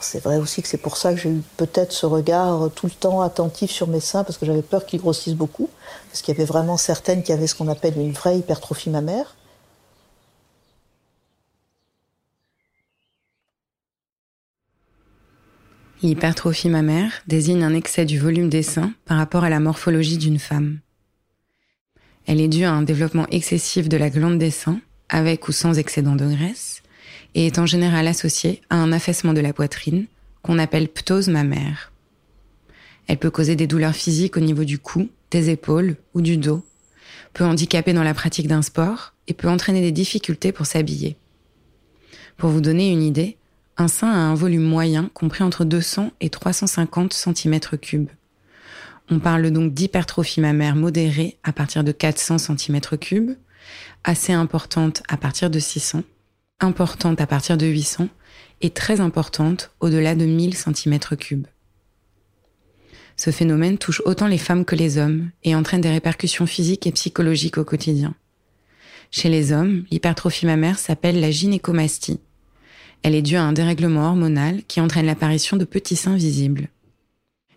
c'est 0.00 0.22
vrai 0.22 0.38
aussi 0.38 0.62
que 0.62 0.68
c'est 0.68 0.78
pour 0.78 0.96
ça 0.96 1.12
que 1.12 1.20
j'ai 1.20 1.30
eu 1.30 1.42
peut-être 1.56 1.92
ce 1.92 2.06
regard 2.06 2.70
tout 2.74 2.86
le 2.86 2.92
temps 2.92 3.20
attentif 3.20 3.70
sur 3.70 3.88
mes 3.88 4.00
seins, 4.00 4.24
parce 4.24 4.38
que 4.38 4.46
j'avais 4.46 4.62
peur 4.62 4.86
qu'ils 4.86 5.00
grossissent 5.00 5.34
beaucoup, 5.34 5.68
parce 6.10 6.22
qu'il 6.22 6.34
y 6.34 6.36
avait 6.36 6.46
vraiment 6.46 6.76
certaines 6.76 7.22
qui 7.22 7.32
avaient 7.32 7.46
ce 7.46 7.54
qu'on 7.54 7.68
appelle 7.68 7.98
une 7.98 8.12
vraie 8.12 8.38
hypertrophie 8.38 8.90
mammaire. 8.90 9.34
L'hypertrophie 16.00 16.68
mammaire 16.68 17.10
désigne 17.26 17.64
un 17.64 17.74
excès 17.74 18.04
du 18.04 18.20
volume 18.20 18.48
des 18.48 18.62
seins 18.62 18.92
par 19.04 19.18
rapport 19.18 19.42
à 19.42 19.50
la 19.50 19.58
morphologie 19.58 20.16
d'une 20.16 20.38
femme. 20.38 20.78
Elle 22.26 22.40
est 22.40 22.48
due 22.48 22.64
à 22.64 22.72
un 22.72 22.82
développement 22.82 23.26
excessif 23.32 23.88
de 23.88 23.96
la 23.96 24.08
glande 24.08 24.38
des 24.38 24.52
seins, 24.52 24.80
avec 25.08 25.48
ou 25.48 25.52
sans 25.52 25.78
excédent 25.78 26.14
de 26.14 26.26
graisse, 26.26 26.77
et 27.34 27.46
est 27.46 27.58
en 27.58 27.66
général 27.66 28.06
associée 28.06 28.62
à 28.70 28.76
un 28.76 28.92
affaissement 28.92 29.32
de 29.32 29.40
la 29.40 29.52
poitrine 29.52 30.06
qu'on 30.42 30.58
appelle 30.58 30.88
ptose 30.88 31.28
mammaire. 31.28 31.92
Elle 33.06 33.18
peut 33.18 33.30
causer 33.30 33.56
des 33.56 33.66
douleurs 33.66 33.94
physiques 33.94 34.36
au 34.36 34.40
niveau 34.40 34.64
du 34.64 34.78
cou, 34.78 35.08
des 35.30 35.50
épaules 35.50 35.96
ou 36.14 36.20
du 36.20 36.36
dos, 36.36 36.64
peut 37.32 37.44
handicaper 37.44 37.92
dans 37.92 38.02
la 38.02 38.14
pratique 38.14 38.48
d'un 38.48 38.62
sport 38.62 39.14
et 39.26 39.34
peut 39.34 39.48
entraîner 39.48 39.80
des 39.80 39.92
difficultés 39.92 40.52
pour 40.52 40.66
s'habiller. 40.66 41.16
Pour 42.36 42.50
vous 42.50 42.60
donner 42.60 42.90
une 42.90 43.02
idée, 43.02 43.36
un 43.76 43.88
sein 43.88 44.10
a 44.10 44.16
un 44.16 44.34
volume 44.34 44.62
moyen 44.62 45.10
compris 45.14 45.44
entre 45.44 45.64
200 45.64 46.12
et 46.20 46.30
350 46.30 47.14
cm3. 47.14 48.08
On 49.10 49.18
parle 49.18 49.50
donc 49.50 49.72
d'hypertrophie 49.72 50.40
mammaire 50.40 50.76
modérée 50.76 51.38
à 51.42 51.52
partir 51.52 51.84
de 51.84 51.92
400 51.92 52.36
cm3, 52.36 53.36
assez 54.04 54.32
importante 54.32 55.02
à 55.08 55.16
partir 55.16 55.50
de 55.50 55.58
600 55.58 56.02
importante 56.60 57.20
à 57.20 57.26
partir 57.26 57.56
de 57.56 57.66
800 57.66 58.08
et 58.60 58.70
très 58.70 59.00
importante 59.00 59.70
au-delà 59.80 60.14
de 60.14 60.24
1000 60.24 60.54
cm3. 60.54 61.44
Ce 63.16 63.30
phénomène 63.30 63.78
touche 63.78 64.02
autant 64.04 64.26
les 64.26 64.38
femmes 64.38 64.64
que 64.64 64.76
les 64.76 64.98
hommes 64.98 65.30
et 65.44 65.54
entraîne 65.54 65.80
des 65.80 65.90
répercussions 65.90 66.46
physiques 66.46 66.86
et 66.86 66.92
psychologiques 66.92 67.58
au 67.58 67.64
quotidien. 67.64 68.14
Chez 69.10 69.28
les 69.28 69.52
hommes, 69.52 69.84
l'hypertrophie 69.90 70.46
mammaire 70.46 70.78
s'appelle 70.78 71.20
la 71.20 71.30
gynécomastie. 71.30 72.20
Elle 73.02 73.14
est 73.14 73.22
due 73.22 73.36
à 73.36 73.42
un 73.42 73.52
dérèglement 73.52 74.06
hormonal 74.06 74.62
qui 74.64 74.80
entraîne 74.80 75.06
l'apparition 75.06 75.56
de 75.56 75.64
petits 75.64 75.96
seins 75.96 76.16
visibles. 76.16 76.68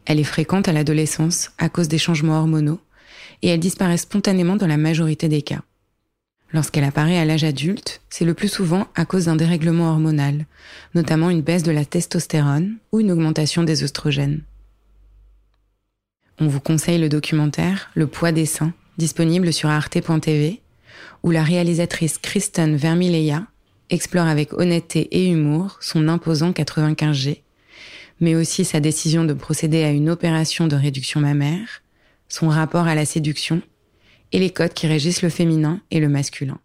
Elle 0.06 0.20
est 0.20 0.24
fréquente 0.24 0.68
à 0.68 0.74
l'adolescence 0.74 1.52
à 1.58 1.70
cause 1.70 1.88
des 1.88 1.98
changements 1.98 2.40
hormonaux 2.40 2.80
et 3.42 3.50
elle 3.50 3.60
disparaît 3.60 3.98
spontanément 3.98 4.56
dans 4.56 4.68
la 4.68 4.78
majorité 4.78 5.28
des 5.28 5.42
cas. 5.42 5.62
Lorsqu'elle 6.54 6.84
apparaît 6.84 7.18
à 7.18 7.26
l'âge 7.26 7.46
adulte, 7.46 8.02
c'est 8.10 8.26
le 8.26 8.34
plus 8.34 8.50
souvent 8.50 8.88
à 8.96 9.06
cause 9.06 9.26
d'un 9.26 9.38
dérèglement 9.38 9.90
hormonal, 9.90 10.46
notamment 10.94 11.30
une 11.30 11.42
baisse 11.42 11.64
de 11.64 11.72
la 11.72 11.86
testostérone 11.86 12.76
ou 12.92 13.00
une 13.00 13.12
augmentation 13.12 13.64
des 13.64 13.84
oestrogènes. 13.84 14.42
On 16.40 16.48
vous 16.48 16.60
conseille 16.60 17.00
le 17.00 17.08
documentaire 17.08 17.90
Le 17.94 18.08
poids 18.08 18.32
des 18.32 18.46
seins, 18.46 18.74
disponible 18.98 19.54
sur 19.54 19.70
arte.tv, 19.70 20.60
où 21.24 21.32
la 21.32 21.44
réalisatrice 21.44 22.18
Kristen 22.18 22.76
Vermileya 22.76 23.46
explore 23.90 24.28
avec 24.28 24.54
honnêteté 24.54 25.08
et 25.12 25.30
humour 25.30 25.78
son 25.82 26.08
imposant 26.08 26.52
95G, 26.52 27.42
mais 28.20 28.36
aussi 28.36 28.66
sa 28.66 28.80
décision 28.80 29.24
de 29.24 29.34
procéder 29.34 29.84
à 29.84 29.92
une 29.92 30.10
opération 30.10 30.68
de 30.68 30.76
réduction 30.76 31.22
mammaire, 31.22 31.82
son 32.28 32.50
rapport 32.50 32.88
à 32.88 32.96
la 32.96 33.06
séduction 33.06 33.62
et 34.32 34.40
les 34.40 34.52
codes 34.52 34.74
qui 34.74 34.88
régissent 34.88 35.22
le 35.22 35.30
féminin 35.30 35.80
et 35.92 36.00
le 36.00 36.10
masculin. 36.10 36.60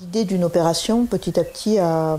L'idée 0.00 0.24
d'une 0.24 0.44
opération, 0.44 1.06
petit 1.06 1.38
à 1.38 1.44
petit, 1.44 1.78
a, 1.78 2.18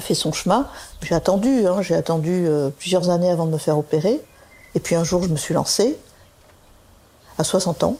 fait 0.00 0.14
son 0.14 0.32
chemin. 0.32 0.68
J'ai 1.02 1.14
attendu, 1.14 1.66
hein, 1.66 1.82
j'ai 1.82 1.94
attendu 1.94 2.46
euh, 2.46 2.70
plusieurs 2.70 3.10
années 3.10 3.30
avant 3.30 3.46
de 3.46 3.50
me 3.50 3.58
faire 3.58 3.78
opérer. 3.78 4.20
Et 4.74 4.80
puis 4.80 4.94
un 4.94 5.04
jour, 5.04 5.22
je 5.22 5.28
me 5.28 5.36
suis 5.36 5.54
lancée, 5.54 5.98
à 7.38 7.44
60 7.44 7.84
ans. 7.84 7.96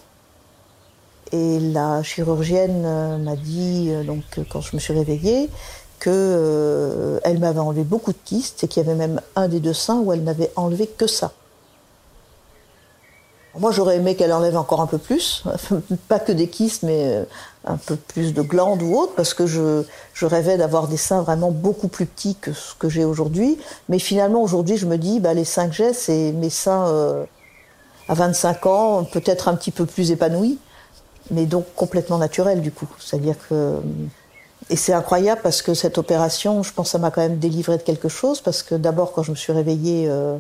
Et 1.33 1.59
la 1.61 2.03
chirurgienne 2.03 2.85
euh, 2.85 3.19
m'a 3.19 3.37
dit, 3.37 3.89
euh, 3.91 4.05
donc, 4.05 4.25
quand 4.49 4.61
je 4.61 4.75
me 4.75 4.81
suis 4.81 4.93
réveillée, 4.93 5.51
qu'elle 6.01 6.13
euh, 6.13 7.39
m'avait 7.39 7.61
enlevé 7.61 7.83
beaucoup 7.83 8.13
de 8.13 8.19
kystes 8.25 8.65
et 8.65 8.69
qu'il 8.69 8.83
y 8.83 8.87
avait 8.87 8.97
même 8.97 9.21
un 9.35 9.49
des 9.49 9.61
deux 9.61 9.73
seins 9.73 9.99
où 9.99 10.13
elle 10.13 10.25
n'avait 10.25 10.53
enlevé 10.57 10.87
que 10.87 11.07
ça. 11.07 11.33
Moi, 13.59 13.71
j'aurais 13.71 13.97
aimé 13.97 14.17
qu'elle 14.17 14.35
enlève 14.35 14.57
encore 14.57 14.83
un 14.83 14.87
peu 14.87 14.99
plus, 14.99 15.43
pas 16.09 16.19
que 16.19 16.33
des 16.33 16.49
kystes, 16.49 16.83
mais 16.83 17.05
euh, 17.07 17.25
un 17.65 17.79
peu 17.79 17.97
plus 17.97 18.35
de 18.35 18.43
glandes 18.43 18.83
ou 18.83 18.95
autre, 18.95 19.15
parce 19.15 19.33
que 19.33 19.47
je, 19.47 19.83
rêvais 20.21 20.59
d'avoir 20.59 20.89
des 20.89 20.99
seins 20.99 21.23
vraiment 21.23 21.51
beaucoup 21.51 21.89
plus 21.89 22.05
petits 22.05 22.35
que 22.35 22.53
ce 22.53 22.75
que 22.75 22.91
j'ai 22.91 23.05
aujourd'hui. 23.05 23.59
Mais 23.89 23.99
finalement, 23.99 24.43
aujourd'hui, 24.43 24.77
je 24.77 24.87
me 24.87 24.99
dis, 24.99 25.21
bah, 25.21 25.33
les 25.33 25.45
seins 25.45 25.69
que 25.69 25.75
j'ai, 25.75 25.95
c'est 25.95 26.33
mes 26.33 26.51
seins 26.51 26.87
euh, 26.89 27.25
à 28.09 28.15
25 28.15 28.67
ans, 28.67 29.05
peut-être 29.05 29.49
un 29.49 29.55
petit 29.57 29.71
peu 29.71 29.87
plus 29.87 30.11
épanouis. 30.11 30.59
mais 31.31 31.47
donc 31.47 31.65
complètement 31.75 32.19
naturel 32.19 32.61
du 32.61 32.71
coup. 32.71 32.89
C'est-à-dire 32.99 33.37
que 33.49 33.81
et 34.69 34.77
c'est 34.77 34.93
incroyable 34.93 35.41
parce 35.43 35.63
que 35.63 35.75
cette 35.75 35.97
opération, 35.97 36.63
je 36.63 36.73
pense, 36.73 36.91
ça 36.91 36.99
m'a 36.99 37.11
quand 37.11 37.21
même 37.21 37.39
délivré 37.39 37.77
de 37.77 37.83
quelque 37.83 38.09
chose 38.09 38.41
parce 38.41 38.63
que 38.63 38.75
d'abord 38.75 39.13
quand 39.13 39.23
je 39.23 39.31
me 39.31 39.37
suis 39.37 39.53
réveillée, 39.53 40.07
euh, 40.09 40.37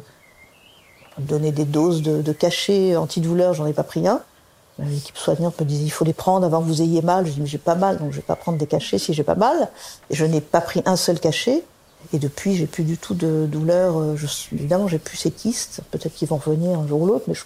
on 1.17 1.23
me 1.23 1.27
donnait 1.27 1.53
des 1.53 1.65
doses 1.65 2.03
de, 2.03 2.23
de 2.23 2.33
cachets 2.33 2.97
antidouleurs, 2.97 3.55
j'en 3.55 3.67
ai 3.67 3.73
pas 3.73 3.85
pris 3.85 4.07
un. 4.07 4.21
L'équipe 4.79 5.17
soignante 5.17 5.59
me 5.61 5.65
disait 5.65 5.85
il 5.85 5.91
faut 5.91 6.05
les 6.05 6.13
prendre 6.13 6.45
avant 6.45 6.61
que 6.61 6.67
vous 6.67 6.83
ayez 6.83 7.03
mal. 7.03 7.27
Je 7.27 7.33
dis 7.33 7.41
mais 7.41 7.47
j'ai 7.47 7.57
pas 7.57 7.77
mal 7.77 7.99
donc 7.99 8.11
je 8.11 8.17
vais 8.17 8.23
pas 8.23 8.37
prendre 8.37 8.59
des 8.59 8.67
cachets 8.67 8.99
si 8.99 9.15
j'ai 9.15 9.23
pas 9.23 9.37
mal. 9.37 9.71
Et 10.11 10.15
je 10.15 10.25
n'ai 10.25 10.41
pas 10.41 10.61
pris 10.61 10.83
un 10.85 10.97
seul 10.97 11.21
cachet. 11.21 11.63
Et 12.13 12.19
depuis 12.19 12.57
j'ai 12.57 12.67
plus 12.67 12.85
du 12.85 12.99
tout 12.99 13.15
de 13.15 13.47
douleur. 13.47 13.99
Euh, 13.99 14.17
je, 14.17 14.27
évidemment 14.53 14.89
j'ai 14.89 14.99
plus 14.99 15.17
ces 15.17 15.31
kystes. 15.31 15.81
Peut-être 15.93 16.15
qu'ils 16.15 16.29
vont 16.29 16.37
revenir 16.37 16.79
un 16.79 16.87
jour 16.87 17.01
ou 17.01 17.07
l'autre, 17.07 17.25
mais 17.29 17.35
je, 17.35 17.45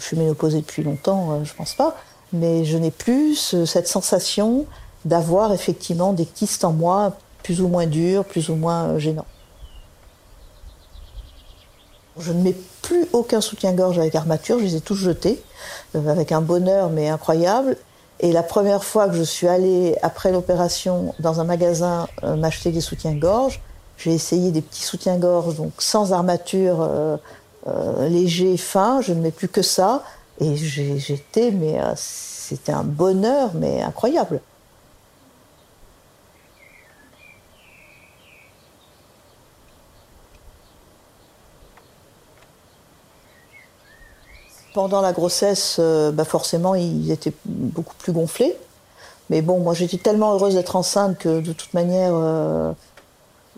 suis 0.00 0.16
ménopausée 0.16 0.60
depuis 0.60 0.82
longtemps, 0.82 1.32
euh, 1.32 1.44
je 1.44 1.54
pense 1.54 1.74
pas 1.74 1.96
mais 2.32 2.64
je 2.64 2.76
n'ai 2.76 2.90
plus 2.90 3.54
cette 3.66 3.88
sensation 3.88 4.66
d'avoir 5.06 5.52
effectivement 5.52 6.12
des 6.12 6.26
kystes 6.26 6.64
en 6.64 6.72
moi 6.72 7.16
plus 7.42 7.62
ou 7.62 7.68
moins 7.68 7.86
durs, 7.86 8.24
plus 8.24 8.50
ou 8.50 8.56
moins 8.56 8.88
euh, 8.88 8.98
gênants. 8.98 9.26
Je 12.18 12.32
ne 12.32 12.42
mets 12.42 12.56
plus 12.82 13.06
aucun 13.12 13.40
soutien-gorge 13.40 13.98
avec 13.98 14.14
armature, 14.14 14.58
je 14.58 14.64
les 14.64 14.76
ai 14.76 14.80
tous 14.80 14.94
jetés, 14.94 15.42
euh, 15.94 16.08
avec 16.08 16.32
un 16.32 16.42
bonheur 16.42 16.90
mais 16.90 17.08
incroyable. 17.08 17.78
Et 18.20 18.32
la 18.32 18.42
première 18.42 18.84
fois 18.84 19.08
que 19.08 19.14
je 19.14 19.22
suis 19.22 19.48
allée, 19.48 19.96
après 20.02 20.32
l'opération, 20.32 21.14
dans 21.18 21.40
un 21.40 21.44
magasin 21.44 22.08
euh, 22.24 22.36
m'acheter 22.36 22.70
des 22.70 22.80
soutiens-gorge, 22.80 23.60
j'ai 23.98 24.12
essayé 24.12 24.50
des 24.50 24.60
petits 24.60 24.82
soutiens-gorge, 24.82 25.56
donc 25.56 25.72
sans 25.78 26.12
armature, 26.12 26.86
euh, 27.68 28.08
légers, 28.08 28.56
fins, 28.56 29.00
je 29.00 29.12
ne 29.12 29.20
mets 29.20 29.30
plus 29.30 29.48
que 29.48 29.62
ça. 29.62 30.02
Et 30.40 30.56
j'étais, 30.56 31.50
mais 31.50 31.80
euh, 31.80 31.92
c'était 31.96 32.72
un 32.72 32.84
bonheur, 32.84 33.50
mais 33.54 33.82
incroyable. 33.82 34.40
Pendant 44.76 45.00
la 45.00 45.14
grossesse, 45.14 45.78
euh, 45.78 46.12
bah 46.12 46.26
forcément, 46.26 46.74
ils 46.74 47.10
étaient 47.10 47.32
beaucoup 47.46 47.94
plus 47.94 48.12
gonflés. 48.12 48.54
Mais 49.30 49.40
bon, 49.40 49.58
moi, 49.58 49.72
j'étais 49.72 49.96
tellement 49.96 50.34
heureuse 50.34 50.52
d'être 50.52 50.76
enceinte 50.76 51.16
que 51.16 51.40
de 51.40 51.54
toute 51.54 51.72
manière, 51.72 52.12
euh, 52.12 52.72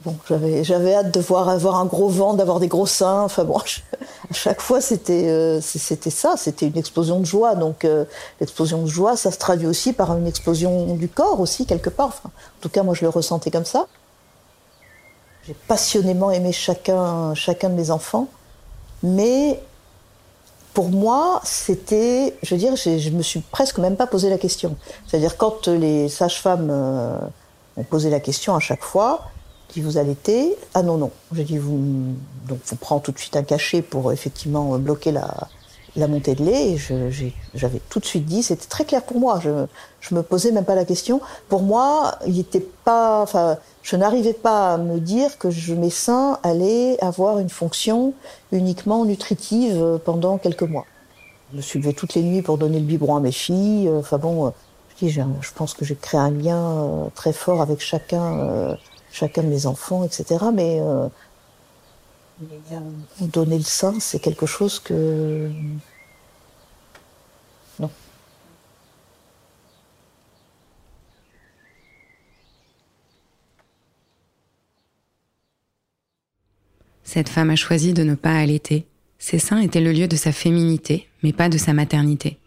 Bon, 0.05 0.15
j'avais, 0.29 0.63
j'avais 0.63 0.95
hâte 0.95 1.13
de 1.13 1.19
voir 1.19 1.49
avoir 1.49 1.75
un 1.75 1.87
gros 1.87 2.09
vent, 2.09 2.35
d'avoir 2.35 2.61
des 2.61 2.69
gros 2.69 2.87
seins. 2.87 3.23
Enfin 3.23 3.43
bon, 3.43 3.59
à 4.31 4.33
chaque 4.33 4.61
fois 4.61 4.81
c'était, 4.81 5.27
euh, 5.27 5.61
c'était 5.61 6.11
ça, 6.11 6.37
c'était 6.37 6.69
une 6.69 6.79
explosion 6.79 7.19
de 7.19 7.27
joie. 7.27 7.57
Donc 7.57 7.85
l'explosion 8.39 8.83
de 8.83 8.87
joie, 8.87 9.17
ça 9.17 9.33
se 9.33 9.39
traduit 9.39 9.67
aussi 9.67 9.93
par 9.93 10.17
une 10.17 10.29
explosion 10.29 10.95
du 10.95 11.09
corps 11.09 11.41
aussi 11.41 11.67
quelque 11.67 11.91
part. 11.91 12.07
Enfin, 12.07 12.29
en 12.29 12.61
tout 12.61 12.69
cas, 12.69 12.85
moi 12.85 12.95
je 12.95 13.03
le 13.03 13.09
ressentais 13.09 13.51
comme 13.51 13.65
ça. 13.65 13.89
J'ai 15.49 15.57
passionnément 15.67 16.31
aimé 16.31 16.53
chacun, 16.53 17.35
chacun 17.35 17.71
de 17.71 17.75
mes 17.75 17.91
enfants, 17.91 18.29
mais 19.03 19.61
pour 20.79 20.91
moi, 20.91 21.41
c'était, 21.43 22.37
je 22.41 22.55
veux 22.55 22.61
dire, 22.61 22.77
je 22.77 23.11
me 23.11 23.21
suis 23.21 23.41
presque 23.41 23.79
même 23.79 23.97
pas 23.97 24.07
posé 24.07 24.31
la 24.31 24.39
question. 24.39 24.77
C'est-à-dire 25.09 25.37
quand 25.37 25.67
les 25.67 26.09
sages-femmes 26.09 26.69
euh, 26.71 27.19
ont 27.77 27.83
posé 27.83 28.11
la 28.11 28.21
question 28.21 28.55
à 28.55 28.61
chaque 28.61 28.85
fois, 28.85 29.25
qui 29.67 29.81
vous 29.81 29.99
allaitez 29.99 30.55
Ah 30.75 30.85
non, 30.85 30.97
non. 30.97 31.11
J'ai 31.35 31.43
dit, 31.43 31.59
vous, 31.59 32.15
donc, 32.47 32.61
vous 32.65 32.77
prend 32.77 33.01
tout 33.01 33.11
de 33.11 33.19
suite 33.19 33.35
un 33.35 33.43
cachet 33.43 33.83
pour 33.83 34.13
effectivement 34.13 34.79
bloquer 34.79 35.11
la, 35.11 35.49
la 35.99 36.09
montée 36.09 36.35
de 36.35 36.45
lait. 36.45 36.77
J'avais 37.55 37.81
tout 37.89 38.01
de 38.01 38.05
suite 38.05 38.25
dit, 38.25 38.43
c'était 38.43 38.67
très 38.67 38.85
clair 38.85 39.03
pour 39.03 39.19
moi. 39.19 39.41
Je, 39.43 39.67
je 40.01 40.15
me 40.15 40.23
posais 40.23 40.53
même 40.53 40.65
pas 40.65 40.75
la 40.75 40.85
question. 40.85 41.21
Pour 41.49 41.63
moi, 41.63 42.19
il 42.27 42.39
était 42.39 42.67
pas, 42.85 43.23
enfin, 43.23 43.57
je 43.83 43.97
n'arrivais 43.97 44.33
pas 44.33 44.75
à 44.75 44.79
me 44.79 45.01
dire 45.01 45.39
que 45.39 45.51
je, 45.51 45.75
mes 45.75 45.91
seins 45.91 46.39
allaient 46.43 46.97
avoir 47.03 47.39
une 47.39 47.51
fonction 47.51 48.15
uniquement 48.53 49.05
nutritive 49.05 50.01
pendant 50.05 50.39
quelques 50.39 50.63
mois. 50.63 50.87
Je 51.53 51.57
me 51.57 51.63
suis 51.63 51.79
levée 51.79 51.95
toutes 51.95 52.15
les 52.15 52.23
nuits 52.23 52.43
pour 52.43 52.59
donner 52.59 52.79
le 52.79 52.85
biberon 52.85 53.17
à 53.17 53.21
mes 53.21 53.33
filles. 53.33 53.91
Enfin 53.91 54.19
bon, 54.19 54.53
je, 55.01 55.07
dis, 55.07 55.13
je 55.13 55.53
pense 55.55 55.75
que 55.75 55.85
j'ai 55.85 55.97
créé 55.97 56.21
un 56.21 56.31
lien 56.31 56.59
euh, 56.59 57.09
très 57.15 57.33
fort 57.33 57.63
avec 57.63 57.81
chacun 57.81 58.39
euh, 58.39 58.75
chacun 59.11 59.43
de 59.43 59.49
mes 59.49 59.67
enfants, 59.67 60.05
etc. 60.05 60.47
Mais 60.53 60.79
euh, 60.81 61.09
donner 63.21 63.59
le 63.59 63.65
sein, 63.65 63.95
c'est 64.01 64.19
quelque 64.21 64.47
chose 64.47 64.79
que... 64.79 65.51
Cette 77.19 77.31
femme 77.31 77.51
a 77.51 77.57
choisi 77.57 77.95
de 77.95 78.05
ne 78.05 78.15
pas 78.15 78.39
allaiter. 78.39 78.87
Ses 79.19 79.41
seins 79.41 79.59
étaient 79.59 79.81
le 79.81 79.91
lieu 79.91 80.07
de 80.07 80.15
sa 80.15 80.31
féminité, 80.31 81.09
mais 81.25 81.33
pas 81.33 81.49
de 81.49 81.59
sa 81.59 81.73
maternité. 81.73 82.39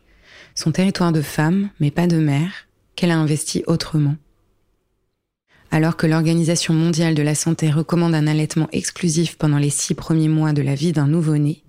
Son 0.55 0.71
territoire 0.71 1.11
de 1.11 1.21
femme, 1.21 1.71
mais 1.81 1.91
pas 1.91 2.07
de 2.07 2.15
mère, 2.15 2.53
qu'elle 2.95 3.11
a 3.11 3.17
investi 3.17 3.65
autrement. 3.67 4.15
Alors 5.71 5.97
que 5.97 6.07
l'Organisation 6.07 6.73
mondiale 6.73 7.15
de 7.15 7.21
la 7.21 7.35
santé 7.35 7.69
recommande 7.69 8.15
un 8.15 8.27
allaitement 8.27 8.69
exclusif 8.71 9.37
pendant 9.37 9.57
les 9.57 9.69
six 9.69 9.93
premiers 9.93 10.29
mois 10.29 10.53
de 10.53 10.61
la 10.61 10.75
vie 10.75 10.93
d'un 10.93 11.07
nouveau-né, 11.07 11.63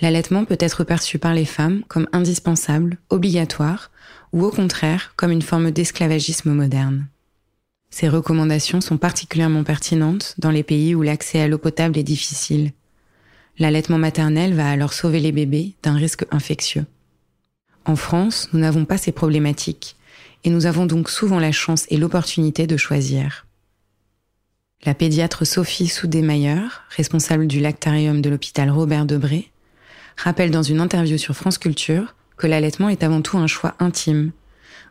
l'allaitement 0.00 0.44
peut 0.44 0.58
être 0.58 0.82
perçu 0.82 1.20
par 1.20 1.34
les 1.34 1.44
femmes 1.44 1.84
comme 1.86 2.08
indispensable, 2.12 2.98
obligatoire, 3.10 3.92
ou 4.32 4.42
au 4.44 4.50
contraire 4.50 5.12
comme 5.14 5.30
une 5.30 5.40
forme 5.40 5.70
d'esclavagisme 5.70 6.52
moderne. 6.52 7.06
Ces 7.96 8.08
recommandations 8.08 8.80
sont 8.80 8.96
particulièrement 8.96 9.62
pertinentes 9.62 10.34
dans 10.38 10.50
les 10.50 10.64
pays 10.64 10.96
où 10.96 11.02
l'accès 11.02 11.38
à 11.38 11.46
l'eau 11.46 11.58
potable 11.58 11.96
est 11.96 12.02
difficile. 12.02 12.72
L'allaitement 13.56 13.98
maternel 13.98 14.52
va 14.52 14.68
alors 14.68 14.92
sauver 14.92 15.20
les 15.20 15.30
bébés 15.30 15.74
d'un 15.84 15.94
risque 15.94 16.26
infectieux. 16.32 16.86
En 17.84 17.94
France, 17.94 18.48
nous 18.52 18.58
n'avons 18.58 18.84
pas 18.84 18.98
ces 18.98 19.12
problématiques, 19.12 19.94
et 20.42 20.50
nous 20.50 20.66
avons 20.66 20.86
donc 20.86 21.08
souvent 21.08 21.38
la 21.38 21.52
chance 21.52 21.86
et 21.88 21.96
l'opportunité 21.96 22.66
de 22.66 22.76
choisir. 22.76 23.46
La 24.84 24.94
pédiatre 24.94 25.46
Sophie 25.46 25.86
Soudé-Mayer, 25.86 26.66
responsable 26.88 27.46
du 27.46 27.60
lactarium 27.60 28.20
de 28.20 28.28
l'hôpital 28.28 28.70
Robert 28.70 29.06
Debré, 29.06 29.52
rappelle 30.16 30.50
dans 30.50 30.64
une 30.64 30.80
interview 30.80 31.16
sur 31.16 31.36
France 31.36 31.58
Culture 31.58 32.16
que 32.38 32.48
l'allaitement 32.48 32.88
est 32.88 33.04
avant 33.04 33.22
tout 33.22 33.38
un 33.38 33.46
choix 33.46 33.76
intime, 33.78 34.32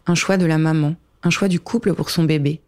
un 0.07 0.15
choix 0.15 0.37
de 0.37 0.45
la 0.45 0.57
maman, 0.57 0.95
un 1.21 1.31
choix 1.31 1.49
du 1.49 1.59
couple 1.59 1.93
pour 1.95 2.09
son 2.09 2.23
bébé. 2.23 2.61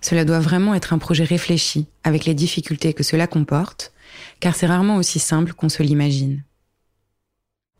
Cela 0.00 0.24
doit 0.24 0.40
vraiment 0.40 0.74
être 0.74 0.92
un 0.92 0.98
projet 0.98 1.24
réfléchi, 1.24 1.86
avec 2.04 2.24
les 2.24 2.34
difficultés 2.34 2.94
que 2.94 3.02
cela 3.02 3.26
comporte, 3.26 3.92
car 4.40 4.54
c'est 4.54 4.66
rarement 4.66 4.96
aussi 4.96 5.18
simple 5.18 5.52
qu'on 5.52 5.68
se 5.68 5.82
l'imagine. 5.82 6.42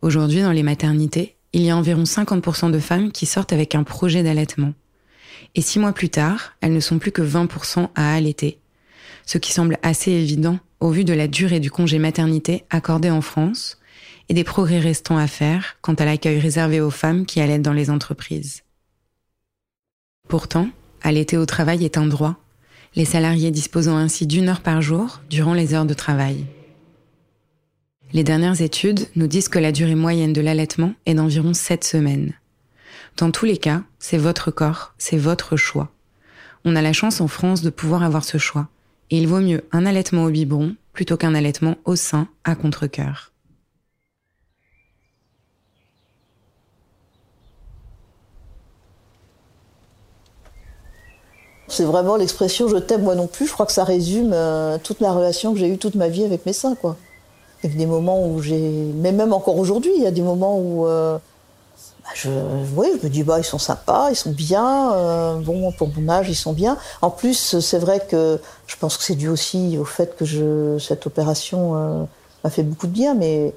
Aujourd'hui, 0.01 0.41
dans 0.41 0.51
les 0.51 0.63
maternités, 0.63 1.35
il 1.53 1.61
y 1.61 1.69
a 1.69 1.77
environ 1.77 2.03
50% 2.03 2.71
de 2.71 2.79
femmes 2.79 3.11
qui 3.11 3.25
sortent 3.25 3.53
avec 3.53 3.75
un 3.75 3.83
projet 3.83 4.23
d'allaitement. 4.23 4.73
Et 5.55 5.61
six 5.61 5.79
mois 5.79 5.93
plus 5.93 6.09
tard, 6.09 6.53
elles 6.61 6.73
ne 6.73 6.79
sont 6.79 6.99
plus 6.99 7.11
que 7.11 7.21
20% 7.21 7.89
à 7.95 8.13
allaiter. 8.13 8.59
Ce 9.25 9.37
qui 9.37 9.51
semble 9.51 9.77
assez 9.83 10.11
évident 10.11 10.59
au 10.79 10.89
vu 10.89 11.03
de 11.03 11.13
la 11.13 11.27
durée 11.27 11.59
du 11.59 11.69
congé 11.69 11.99
maternité 11.99 12.65
accordé 12.69 13.09
en 13.09 13.21
France 13.21 13.79
et 14.29 14.33
des 14.33 14.43
progrès 14.43 14.79
restants 14.79 15.17
à 15.17 15.27
faire 15.27 15.77
quant 15.81 15.93
à 15.93 16.05
l'accueil 16.05 16.39
réservé 16.39 16.81
aux 16.81 16.89
femmes 16.89 17.25
qui 17.25 17.41
allaitent 17.41 17.61
dans 17.61 17.73
les 17.73 17.89
entreprises. 17.89 18.63
Pourtant, 20.27 20.69
allaiter 21.03 21.37
au 21.37 21.45
travail 21.45 21.85
est 21.85 21.97
un 21.97 22.05
droit, 22.05 22.35
les 22.95 23.05
salariés 23.05 23.51
disposant 23.51 23.97
ainsi 23.97 24.27
d'une 24.27 24.49
heure 24.49 24.61
par 24.61 24.81
jour 24.81 25.21
durant 25.29 25.53
les 25.53 25.73
heures 25.73 25.85
de 25.85 25.93
travail. 25.93 26.45
Les 28.13 28.23
dernières 28.23 28.61
études 28.61 29.07
nous 29.15 29.27
disent 29.27 29.47
que 29.47 29.59
la 29.59 29.71
durée 29.71 29.95
moyenne 29.95 30.33
de 30.33 30.41
l'allaitement 30.41 30.93
est 31.05 31.13
d'environ 31.13 31.53
7 31.53 31.83
semaines. 31.83 32.33
Dans 33.17 33.31
tous 33.31 33.45
les 33.45 33.57
cas, 33.57 33.83
c'est 33.99 34.17
votre 34.17 34.51
corps, 34.51 34.93
c'est 34.97 35.17
votre 35.17 35.55
choix. 35.55 35.91
On 36.65 36.75
a 36.75 36.81
la 36.81 36.93
chance 36.93 37.21
en 37.21 37.27
France 37.27 37.61
de 37.61 37.69
pouvoir 37.69 38.03
avoir 38.03 38.23
ce 38.25 38.37
choix, 38.37 38.67
et 39.09 39.17
il 39.17 39.27
vaut 39.27 39.39
mieux 39.39 39.63
un 39.71 39.85
allaitement 39.85 40.25
au 40.25 40.29
biberon 40.29 40.75
plutôt 40.93 41.17
qu'un 41.17 41.35
allaitement 41.35 41.77
au 41.85 41.95
sein 41.95 42.27
à 42.43 42.55
contre-cœur. 42.55 43.31
C'est 51.71 51.85
vraiment 51.85 52.17
l'expression 52.17 52.67
je 52.67 52.75
t'aime 52.75 53.03
moi 53.03 53.15
non 53.15 53.27
plus. 53.27 53.47
Je 53.47 53.53
crois 53.53 53.65
que 53.65 53.71
ça 53.71 53.85
résume 53.85 54.31
euh, 54.33 54.77
toute 54.83 54.99
la 54.99 55.13
relation 55.13 55.53
que 55.53 55.59
j'ai 55.59 55.69
eue 55.69 55.77
toute 55.77 55.95
ma 55.95 56.09
vie 56.09 56.25
avec 56.25 56.45
mes 56.45 56.53
seins, 56.53 56.75
quoi. 56.75 56.97
Il 57.63 57.71
y 57.71 57.73
a 57.73 57.77
des 57.77 57.85
moments 57.85 58.27
où 58.27 58.41
j'ai, 58.41 58.59
mais 58.95 59.11
même 59.11 59.31
encore 59.31 59.57
aujourd'hui, 59.57 59.91
il 59.95 60.03
y 60.03 60.07
a 60.07 60.11
des 60.11 60.21
moments 60.21 60.57
où 60.59 60.85
euh, 60.87 61.17
bah, 62.03 62.09
je, 62.13 62.29
oui, 62.75 62.87
je 62.99 63.05
me 63.05 63.09
dis 63.09 63.23
bah 63.23 63.39
ils 63.39 63.45
sont 63.45 63.59
sympas, 63.59 64.09
ils 64.09 64.15
sont 64.15 64.31
bien, 64.31 64.93
euh, 64.93 65.35
bon 65.35 65.71
pour 65.71 65.87
mon 65.95 66.09
âge 66.09 66.27
ils 66.27 66.35
sont 66.35 66.53
bien. 66.53 66.77
En 67.01 67.09
plus 67.09 67.59
c'est 67.59 67.79
vrai 67.79 68.05
que 68.05 68.39
je 68.67 68.75
pense 68.75 68.97
que 68.97 69.03
c'est 69.03 69.15
dû 69.15 69.29
aussi 69.29 69.77
au 69.79 69.85
fait 69.85 70.17
que 70.17 70.77
cette 70.79 71.07
opération 71.07 72.07
m'a 72.43 72.49
fait 72.49 72.63
beaucoup 72.63 72.87
de 72.87 72.91
bien, 72.91 73.13
mais 73.13 73.53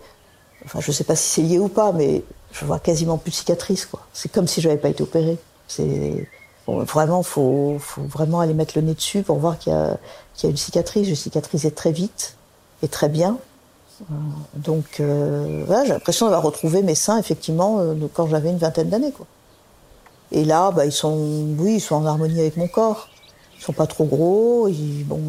enfin 0.67 0.81
je 0.81 0.93
sais 0.93 1.05
pas 1.05 1.17
si 1.17 1.29
c'est 1.29 1.43
lié 1.43 1.59
ou 1.59 1.69
pas, 1.69 1.93
mais 1.93 2.23
je 2.53 2.65
vois 2.65 2.79
quasiment 2.79 3.17
plus 3.17 3.31
de 3.31 3.37
cicatrices. 3.37 3.87
Quoi. 3.87 4.01
C'est 4.13 4.31
comme 4.31 4.47
si 4.47 4.61
je 4.61 4.69
n'avais 4.69 4.81
pas 4.81 4.91
été 4.91 5.03
opérée. 5.03 5.39
Vraiment, 6.67 7.23
faut, 7.23 7.77
faut 7.79 8.03
vraiment 8.03 8.41
aller 8.41 8.55
mettre 8.55 8.75
le 8.77 8.83
nez 8.83 8.95
dessus 8.95 9.23
pour 9.23 9.39
voir 9.39 9.59
qu'il 9.59 9.73
y, 9.73 9.77
a, 9.77 9.99
une 10.49 10.57
cicatrice. 10.57 11.09
Je 11.09 11.15
cicatrisais 11.15 11.71
très 11.71 11.93
vite 11.93 12.37
et 12.83 12.89
très 12.89 13.09
bien. 13.09 13.39
Euh, 14.01 14.15
donc, 14.55 15.01
euh, 15.01 15.65
j'ai 15.85 15.93
l'impression 15.93 16.27
d'avoir 16.27 16.43
retrouvé 16.43 16.83
mes 16.83 16.95
seins 16.95 17.19
effectivement 17.19 17.79
euh, 17.79 17.95
quand 18.13 18.27
j'avais 18.27 18.51
une 18.51 18.59
vingtaine 18.59 18.89
d'années. 18.89 19.13
Quoi. 19.13 19.27
Et 20.33 20.45
là, 20.45 20.71
bah, 20.71 20.87
ils 20.87 20.93
sont, 20.93 21.17
oui, 21.59 21.75
ils 21.77 21.81
sont 21.81 21.97
en 21.97 22.07
harmonie 22.07 22.41
avec 22.41 22.57
mon 22.57 22.69
corps. 22.69 23.09
Ils 23.59 23.63
sont 23.63 23.73
pas 23.73 23.87
trop 23.87 24.05
gros. 24.05 24.69
Ils, 24.69 25.05
bon, 25.05 25.21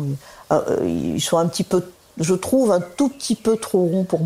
ils 0.83 1.21
sont 1.21 1.37
un 1.37 1.47
petit 1.47 1.63
peu, 1.63 1.83
je 2.19 2.33
trouve, 2.33 2.71
un 2.71 2.81
tout 2.81 3.09
petit 3.09 3.35
peu 3.35 3.57
trop 3.57 3.85
ronds 3.85 4.03
pour, 4.03 4.21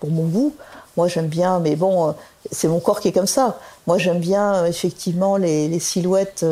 pour 0.00 0.10
mon 0.10 0.26
goût. 0.26 0.54
Moi, 1.00 1.08
j'aime 1.08 1.28
bien, 1.28 1.60
mais 1.60 1.76
bon, 1.76 2.14
c'est 2.52 2.68
mon 2.68 2.78
corps 2.78 3.00
qui 3.00 3.08
est 3.08 3.12
comme 3.12 3.26
ça. 3.26 3.58
Moi, 3.86 3.96
j'aime 3.96 4.20
bien 4.20 4.66
effectivement 4.66 5.36
les, 5.36 5.78
silhouettes 5.80 6.44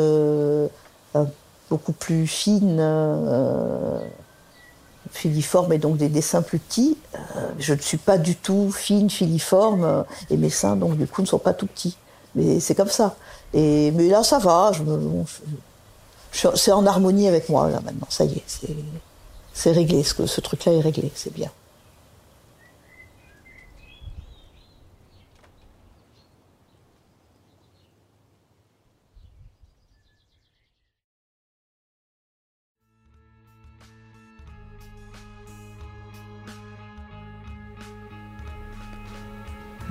beaucoup 1.69 1.93
plus 1.93 2.25
fines 2.25 2.81
filiforme 5.11 5.73
et 5.73 5.77
donc 5.77 5.97
des 5.97 6.09
dessins 6.09 6.41
plus 6.41 6.59
petits. 6.59 6.97
Euh, 7.15 7.19
je 7.59 7.73
ne 7.73 7.79
suis 7.79 7.97
pas 7.97 8.17
du 8.17 8.35
tout 8.35 8.71
fine, 8.71 9.09
filiforme, 9.09 9.83
euh, 9.83 10.03
et 10.29 10.37
mes 10.37 10.49
seins, 10.49 10.75
donc 10.75 10.97
du 10.97 11.07
coup, 11.07 11.21
ne 11.21 11.27
sont 11.27 11.39
pas 11.39 11.53
tout 11.53 11.67
petits. 11.67 11.97
Mais 12.35 12.59
c'est 12.59 12.75
comme 12.75 12.89
ça. 12.89 13.15
Et, 13.53 13.91
mais 13.91 14.07
là, 14.07 14.23
ça 14.23 14.39
va. 14.39 14.71
c'est 16.31 16.71
en 16.71 16.85
harmonie 16.85 17.27
avec 17.27 17.49
moi, 17.49 17.69
là, 17.69 17.79
maintenant. 17.83 18.07
Ça 18.09 18.25
y 18.25 18.33
est, 18.33 18.43
c'est 19.53 19.71
réglé. 19.71 20.03
Ce 20.03 20.41
truc-là 20.41 20.73
est 20.73 20.81
réglé, 20.81 21.11
c'est 21.15 21.33
bien. 21.33 21.49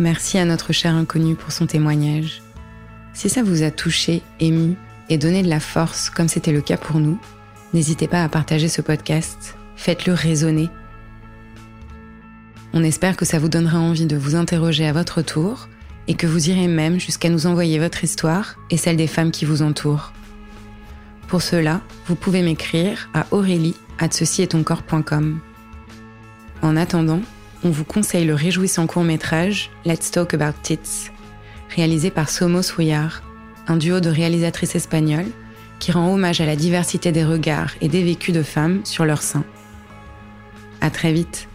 Merci 0.08 0.38
à 0.38 0.46
notre 0.46 0.72
cher 0.72 0.94
inconnu 0.94 1.34
pour 1.34 1.52
son 1.52 1.66
témoignage. 1.66 2.40
Si 3.12 3.28
ça 3.28 3.42
vous 3.42 3.62
a 3.62 3.70
touché, 3.70 4.22
ému 4.40 4.74
et 5.10 5.18
donné 5.18 5.42
de 5.42 5.50
la 5.50 5.60
force, 5.60 6.08
comme 6.08 6.28
c'était 6.28 6.50
le 6.50 6.62
cas 6.62 6.78
pour 6.78 6.98
nous, 6.98 7.20
n'hésitez 7.74 8.08
pas 8.08 8.24
à 8.24 8.28
partager 8.30 8.68
ce 8.68 8.80
podcast. 8.80 9.54
Faites-le 9.76 10.14
résonner. 10.14 10.70
On 12.72 12.82
espère 12.82 13.18
que 13.18 13.26
ça 13.26 13.38
vous 13.38 13.50
donnera 13.50 13.78
envie 13.78 14.06
de 14.06 14.16
vous 14.16 14.34
interroger 14.34 14.86
à 14.86 14.94
votre 14.94 15.20
tour 15.20 15.68
et 16.06 16.14
que 16.14 16.26
vous 16.26 16.48
irez 16.48 16.68
même 16.68 16.98
jusqu'à 16.98 17.28
nous 17.28 17.46
envoyer 17.46 17.78
votre 17.78 18.02
histoire 18.02 18.54
et 18.70 18.78
celle 18.78 18.96
des 18.96 19.08
femmes 19.08 19.30
qui 19.30 19.44
vous 19.44 19.60
entourent. 19.60 20.14
Pour 21.26 21.42
cela, 21.42 21.82
vous 22.06 22.14
pouvez 22.14 22.40
m'écrire 22.40 23.10
à 23.12 23.26
aurélie 23.30 23.76
at 23.98 24.08
En 26.62 26.76
attendant, 26.76 27.20
on 27.64 27.70
vous 27.70 27.84
conseille 27.84 28.24
le 28.24 28.34
réjouissant 28.34 28.86
court-métrage 28.86 29.70
Let's 29.84 30.10
Talk 30.10 30.34
About 30.34 30.58
Tits, 30.62 31.10
réalisé 31.74 32.10
par 32.10 32.30
Somos 32.30 32.72
Rouillard, 32.74 33.22
un 33.66 33.76
duo 33.76 34.00
de 34.00 34.10
réalisatrices 34.10 34.74
espagnoles 34.74 35.30
qui 35.78 35.92
rend 35.92 36.12
hommage 36.12 36.40
à 36.40 36.46
la 36.46 36.56
diversité 36.56 37.12
des 37.12 37.24
regards 37.24 37.72
et 37.80 37.88
des 37.88 38.02
vécus 38.02 38.34
de 38.34 38.42
femmes 38.42 38.80
sur 38.84 39.04
leur 39.04 39.22
sein. 39.22 39.44
À 40.80 40.90
très 40.90 41.12
vite! 41.12 41.48